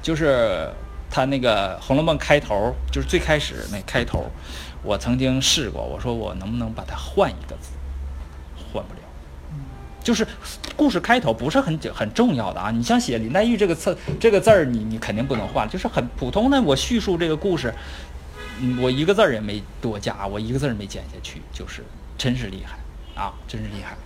[0.00, 0.70] 就是
[1.10, 4.24] 他那个《红楼梦》开头，就是最开始那开头，
[4.82, 7.72] 我曾经试过，我说我能不能把它换一个字，
[8.72, 9.00] 换不了。
[10.02, 10.26] 就是
[10.74, 16.62] 故事开头不是很很重要的啊，你像写林黛玉这个字这个字儿，你你肯定不能换，就是很普通的。
[16.62, 17.74] 我叙述这个故事。
[18.60, 21.84] 嗯，我一个字儿也没多加，我一个字儿没减下去，就是
[22.16, 22.78] 真是厉害
[23.20, 23.96] 啊，真是厉害。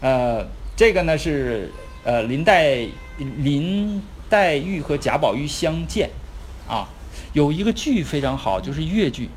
[0.00, 0.46] 呃，
[0.76, 1.72] 这个呢是
[2.04, 2.86] 呃林黛
[3.38, 6.10] 林黛玉和贾宝玉相见
[6.68, 6.88] 啊，
[7.32, 9.28] 有一个剧非常好，就是越剧，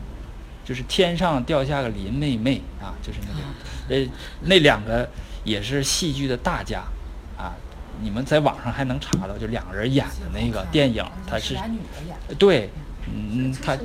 [0.64, 4.12] 就是天上掉下个林妹妹啊，就是那个呃
[4.42, 5.10] 那两个
[5.44, 6.84] 也是戏剧的大家
[7.38, 7.56] 啊，
[8.02, 11.58] 你们在网上还能查到，就两个人演的那个电影，他是
[12.38, 12.70] 对。
[13.08, 13.78] 嗯，他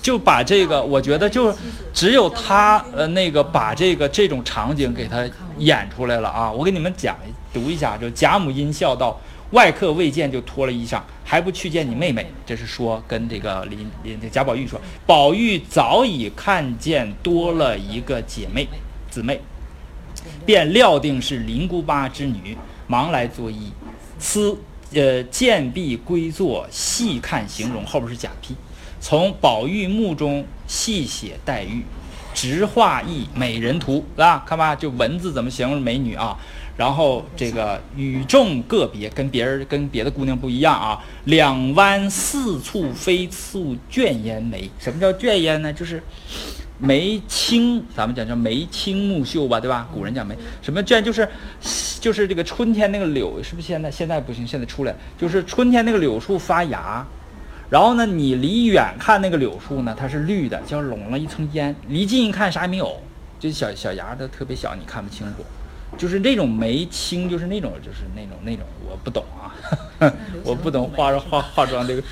[0.00, 1.54] 就把这个，我觉得就
[1.92, 5.28] 只有他呃那个把这个这种场景给他
[5.58, 6.50] 演出来了啊！
[6.50, 7.16] 我给你们讲
[7.52, 9.20] 读一下，就贾母因笑道
[9.52, 18.66] ：“外客未见就脱了衣裳，还不去见你妹妹？”这是说跟这个林林贾宝玉说，宝玉早已看见多了一个姐妹
[19.10, 19.40] 姊妹，
[20.46, 23.72] 便料定是林姑妈之女，忙来作揖，
[24.18, 24.56] 思。
[24.94, 28.54] 呃，见壁归坐，细看形容，后边是假批。
[29.00, 31.84] 从宝玉墓中细写黛玉，
[32.34, 34.44] 直画一美人图，是吧？
[34.46, 36.36] 看吧，就文字怎么形容美女啊？
[36.76, 41.04] 然后这个与众个别，跟别人跟别的姑娘不一样啊。
[41.24, 45.72] 两弯似蹙非蹙卷烟眉，什么叫卷烟呢？
[45.72, 46.02] 就是
[46.78, 49.88] 眉清，咱们讲叫眉清目秀吧，对吧？
[49.92, 51.28] 古人讲眉，什么卷就是。
[52.00, 54.46] 就是这个春天那个柳，是不是现在现在不行？
[54.46, 57.04] 现在出来就是春天那个柳树发芽，
[57.68, 63.02] 然后呢，你离远看那个柳树呢，它是绿的，像笼了一层烟；离近一看啥也没有，
[63.40, 65.44] 就小小芽都特别小，你看不清楚。
[65.96, 69.50] 就是那种眉清，就是那种，就是那种那种，我不懂啊。
[70.44, 72.02] 我不懂化妆化化妆这个，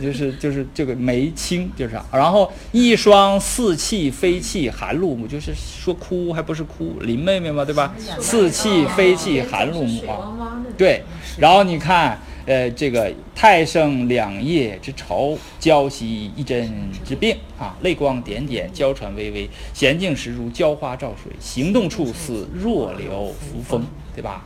[0.00, 7.94] 就是就是这个眉清就是，然后一双似泣非泣寒露目，就是说哭还不是哭，林妹妹嘛，对吧？
[8.20, 10.32] 似泣非泣寒露目啊，
[10.76, 11.02] 对，
[11.38, 12.18] 然后你看。
[12.44, 16.68] 呃，这个太生两叶之愁，娇兮一针
[17.04, 24.44] 之病啊，泪光点点，娇喘微微，娴静时如娇花照水，行动处似弱柳扶风，对吧？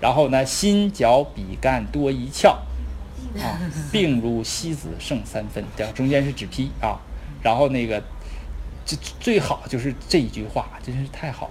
[0.00, 2.54] 然后呢，心绞比干多一窍，
[3.40, 3.58] 啊，
[3.90, 6.98] 病如西子胜三分，对吧中间是纸批啊。
[7.42, 8.02] 然后那个，
[8.84, 11.50] 这最好就是这一句话，真是太好。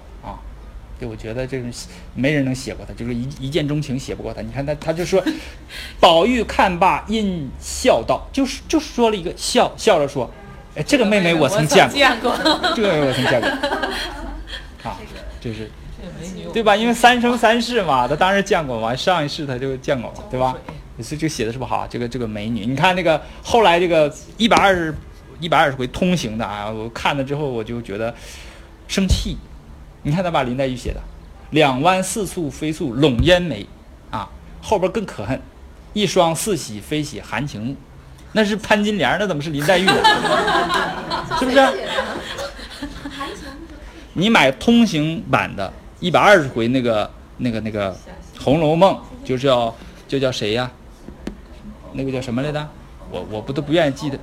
[1.06, 4.42] 我觉得这是没人能写过他，就是一一见钟情写不过他。
[4.42, 5.22] 你看他，他就说，
[6.00, 10.32] 宝玉看罢，因笑道，就是就说了一个笑，笑着说，
[10.78, 11.90] 哎，这个妹妹我曾见
[12.22, 12.34] 过，
[12.74, 13.50] 这个妹妹我曾见过，
[14.90, 14.98] 啊，
[15.42, 15.70] 就是
[16.54, 16.74] 对吧？
[16.74, 20.56] 因为三生三世嘛，他当然见过嘛，上一世他就见过嘛，对吧？
[21.02, 24.96] 所以就写的是不好，这个这个美女，你看那个后来这个一百二十
[25.40, 28.14] 一百二十回通行的啊，我看了之后我就觉得
[28.88, 29.38] 生气。
[30.04, 31.02] 你看他把林黛玉写的
[31.52, 33.66] “两弯似蹙非蹙笼烟眉”，
[34.12, 34.30] 啊，
[34.62, 35.42] 后边更可恨
[35.94, 37.76] ，“一双似喜非喜含情目”，
[38.34, 39.96] 那是潘金莲，那怎么是林黛玉呢？
[41.40, 41.60] 是不是？
[44.14, 47.92] 你买通行版的，一百二十回那个那个那个
[48.40, 48.94] 《红楼梦》，
[49.28, 49.74] 就叫
[50.08, 50.70] 就叫谁呀？
[51.94, 52.70] 那个叫什么来着？
[53.12, 54.18] 我我不都不愿意记得。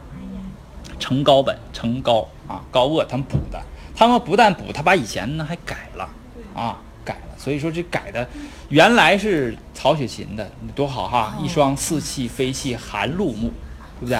[0.98, 3.60] 程高本，程高啊，高鹗他们补的。
[3.96, 6.08] 他们不但补，他把以前呢还改了，
[6.54, 7.20] 啊，改了。
[7.38, 8.26] 所以说这改的，
[8.68, 11.38] 原来是曹雪芹的，多好哈！
[11.42, 13.50] 一双似气非气含露目，
[14.00, 14.18] 对不对？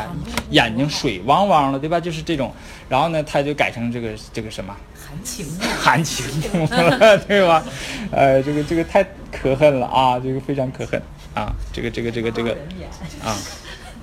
[0.51, 2.01] 眼睛水汪汪的，对吧？
[2.01, 2.53] 就是这种。
[2.89, 4.75] 然后呢，他就改成这个这个什么？
[4.95, 5.47] 含情
[5.83, 6.67] 含情目，
[7.29, 7.63] 对吧？
[8.11, 10.19] 呃，这个这个太可恨了啊！
[10.19, 11.03] 这个非常可恨
[11.35, 11.53] 啊！
[11.73, 12.53] 这个这个这个这个
[13.23, 13.37] 啊，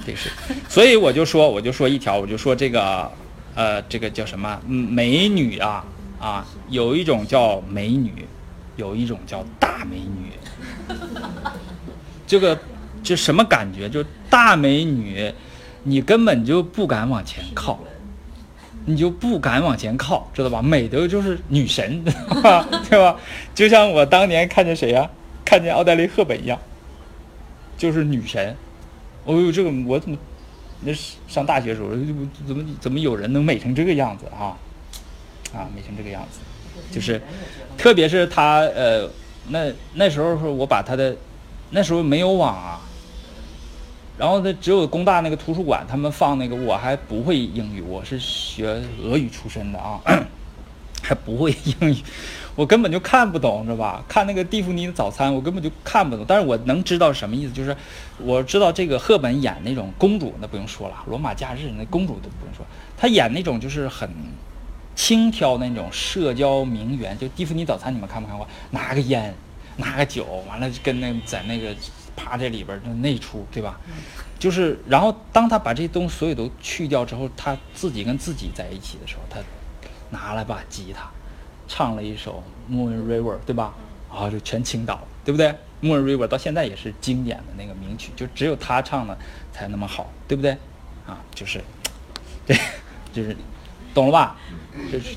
[0.05, 0.30] 这是。
[0.69, 3.11] 所以我就说，我就说一条，我就说这个。
[3.59, 5.84] 呃，这个叫什么美女啊？
[6.19, 8.13] 啊，有一种叫美女，
[8.75, 10.32] 有一种叫大美女。
[12.28, 12.55] 这个
[13.01, 13.89] 这什么感觉？
[13.89, 15.34] 就大美女，
[15.82, 17.80] 你根本就不敢往前靠，
[18.86, 20.61] 你就不敢往前靠，知道吧？
[20.61, 22.03] 美的就是女神，
[22.88, 23.15] 对吧？
[23.55, 25.09] 就像我当年看见谁呀？
[25.43, 26.59] 看见奥黛丽·赫本一样，
[27.78, 28.55] 就是女神。
[29.25, 30.17] 哦呦，这个我怎么？
[30.82, 30.93] 那
[31.28, 31.89] 上大学时候，
[32.45, 34.55] 怎么怎么有人能美成这个样子啊？
[35.51, 36.39] 啊，美成这个样子，
[36.91, 37.19] 就是，
[37.78, 39.09] 特别是他呃，
[39.49, 41.15] 那那时候是我把他的，
[41.71, 42.82] 那时候没有网啊，
[44.19, 49.99] 然后他只有工大那个图书馆，他们放那个，我还不会英语，我是学俄语出身的啊，
[51.08, 51.97] 还不会英语。
[52.53, 54.03] 我根本就看不懂，知道吧？
[54.08, 56.26] 看那个蒂芙尼的早餐，我根本就看不懂。
[56.28, 57.76] 但是我能知道什么意思，就是
[58.18, 62.66] 我知道这个赫本演那种公主，那不用说了，罗马假日那公主都不用说，
[62.97, 64.10] 她演那种就是很
[64.95, 67.18] 轻佻那种社交名媛。
[67.18, 68.47] 就蒂芙尼早餐，你们看没看过？
[68.72, 69.34] 拿个烟，
[69.78, 71.74] 拿个酒，完了跟那在那个
[72.16, 73.80] 趴在里边的那出，对吧？
[74.39, 79.39] 就是，然后当他把这些东西所有都去掉之后，他自己跟自己在一起的时候，他
[80.10, 81.10] 拿了把吉他。
[81.70, 82.41] 唱了一首
[82.74, 83.74] 《Moon River》，对吧？
[84.10, 85.47] 啊，就全青岛，对不对？
[85.82, 89.18] 《Moon River》到现在也是经典的那个名曲，就只有他唱的
[89.51, 90.51] 才那么好，对不对？
[91.05, 91.62] 啊，就是，
[92.45, 92.58] 对，
[93.12, 93.36] 就是，
[93.93, 94.38] 懂了吧？
[94.89, 95.14] 就是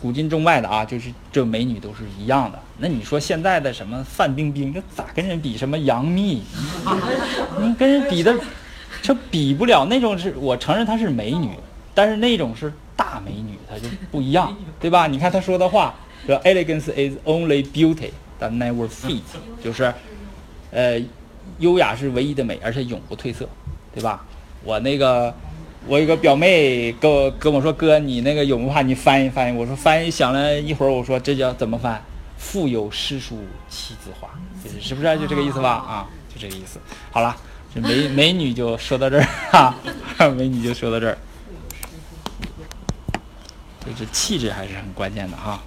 [0.00, 2.58] 古今中外的啊，就是这美女都是一样的。
[2.78, 5.56] 那你说现在的什么范冰冰，这咋跟人比？
[5.56, 6.42] 什么杨幂？
[7.60, 8.34] 你 跟人比的，
[9.00, 9.84] 这比不了。
[9.84, 11.56] 那种是我承认她是美女，
[11.94, 12.72] 但是那种是。
[12.96, 15.06] 大美女她就不一样， 对吧？
[15.06, 15.94] 你看她说的话，
[16.26, 19.20] 说 “elegance is only beauty that never fades”，
[19.62, 19.92] 就是，
[20.70, 21.00] 呃，
[21.58, 23.48] 优雅是唯一的美，而且永不褪色，
[23.94, 24.24] 对吧？
[24.64, 25.34] 我那个，
[25.86, 32.00] 我有个表妹跟我跟我说：“哥，你那个永不怕，你翻译翻译。”我说翻译，想了一会儿，我说这叫怎么翻
[32.38, 33.38] ？“腹有诗书
[33.68, 34.28] 气自华”，
[34.62, 35.70] 就是是不是就这个意思吧？
[35.70, 36.78] 啊，就这个意思。
[37.10, 37.36] 好了，
[37.74, 39.74] 这美美女就说到这儿啊，
[40.36, 41.18] 美女就说到这儿。
[43.84, 45.60] 就是气质还是很关键的哈。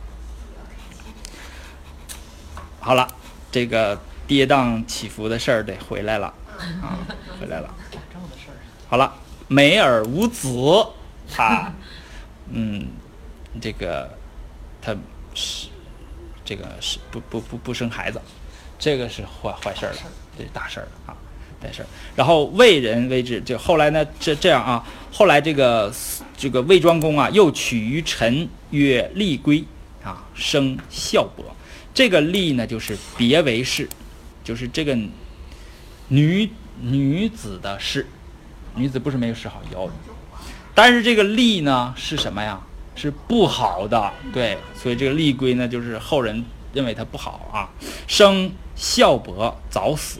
[2.79, 3.07] 好了，
[3.51, 6.33] 这个跌宕起伏的事儿得回来了
[6.81, 6.99] 啊，
[7.39, 7.73] 回来了。
[8.87, 9.13] 好了，
[9.47, 10.47] 美而无子，
[11.33, 11.71] 他，
[12.49, 12.87] 嗯，
[13.59, 14.15] 这个
[14.81, 14.95] 他
[15.33, 15.67] 是
[16.45, 18.21] 这个是不不不不生孩子，
[18.77, 19.97] 这个是坏坏事儿了，
[20.37, 21.17] 这是大事儿啊。
[21.61, 21.85] 没事
[22.15, 25.93] 然后魏人为之，就后来呢，这这样啊，后来这个
[26.37, 29.63] 这个魏庄公啊，又取于臣曰立归
[30.03, 31.45] 啊，生孝伯。
[31.93, 33.87] 这个立呢，就是别为氏，
[34.43, 34.97] 就是这个
[36.09, 36.49] 女
[36.81, 38.05] 女子的氏，
[38.75, 39.89] 女子不是没有谥号有，
[40.73, 42.59] 但是这个立呢是什么呀？
[42.97, 47.67] 是不好的，对，所以这个立归呢就是后人认为他不好啊。
[48.07, 50.19] 生孝伯早死，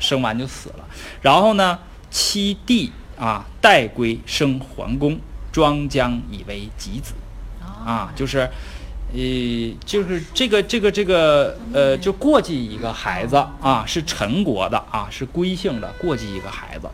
[0.00, 0.84] 生完就死了。
[1.22, 1.78] 然后呢，
[2.10, 5.18] 七弟啊代归生桓公，
[5.52, 7.14] 庄姜以为己子，
[7.62, 8.48] 啊，就是。
[9.14, 9.20] 呃，
[9.84, 16.88] 就是这个这个这个呃，就过继一个孩子啊，是陈国的啊，是归姓的，过继一个孩子，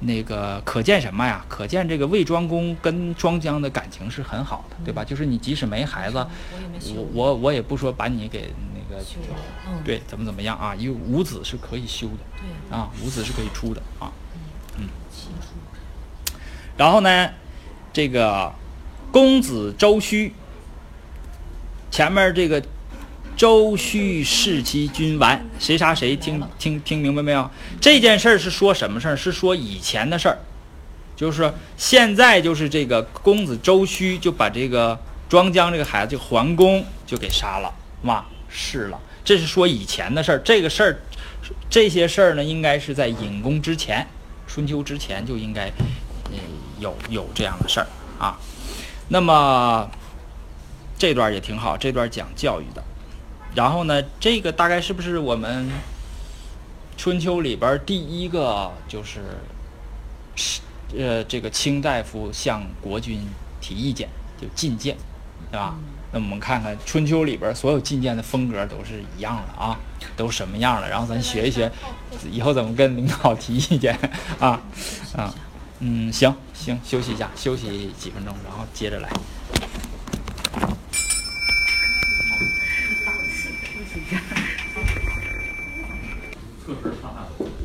[0.00, 1.46] 那个可见什么呀？
[1.48, 5.04] 可见这个魏庄公跟庄姜的感情是很好的，对吧？
[5.04, 6.26] 就是你即使没孩子，
[6.96, 8.52] 我我我也不说把你给
[9.64, 10.74] 那个，对，怎么怎么样啊？
[10.74, 14.12] 因为五子是可以修的，对啊，五子是可以出的啊，
[14.78, 14.88] 嗯，
[16.76, 17.30] 然后呢，
[17.92, 18.52] 这个
[19.12, 20.32] 公子周须。
[21.90, 22.60] 前面这个
[23.36, 26.16] 周须弑其君完，谁杀谁？
[26.16, 27.48] 听听听明白没有？
[27.80, 29.16] 这件事儿是说什么事儿？
[29.16, 30.38] 是说以前的事儿，
[31.14, 34.98] 就是现在就是这个公子周须就把这个
[35.28, 38.24] 庄姜这个孩子就桓公就给杀了，嘛
[38.54, 38.98] 是了。
[39.24, 40.96] 这是说以前的事儿，这个事儿
[41.68, 44.06] 这些事儿呢，应该是在隐公之前，
[44.46, 45.68] 春秋之前就应该
[46.30, 46.38] 嗯
[46.78, 47.86] 有有这样的事儿
[48.18, 48.38] 啊。
[49.08, 49.90] 那么。
[50.96, 52.82] 这段也挺好，这段讲教育的。
[53.54, 55.68] 然后呢，这个大概是不是我们
[56.96, 59.20] 春秋里边第一个就是
[60.36, 60.60] 是
[60.96, 63.20] 呃这个卿大夫向国君
[63.60, 64.08] 提意见
[64.40, 64.96] 就进谏，
[65.50, 65.74] 对吧？
[66.14, 69.76] 那我们看看春秋里边所有进谏的风格都是一样的啊，
[70.16, 70.88] 都什么样的？
[70.88, 71.70] 然后咱学一学，
[72.30, 73.98] 以后怎么跟领导提意见
[74.38, 74.62] 啊？
[75.16, 75.34] 啊，
[75.80, 79.10] 嗯，行行，休息一下，休息几分钟，然后接着来。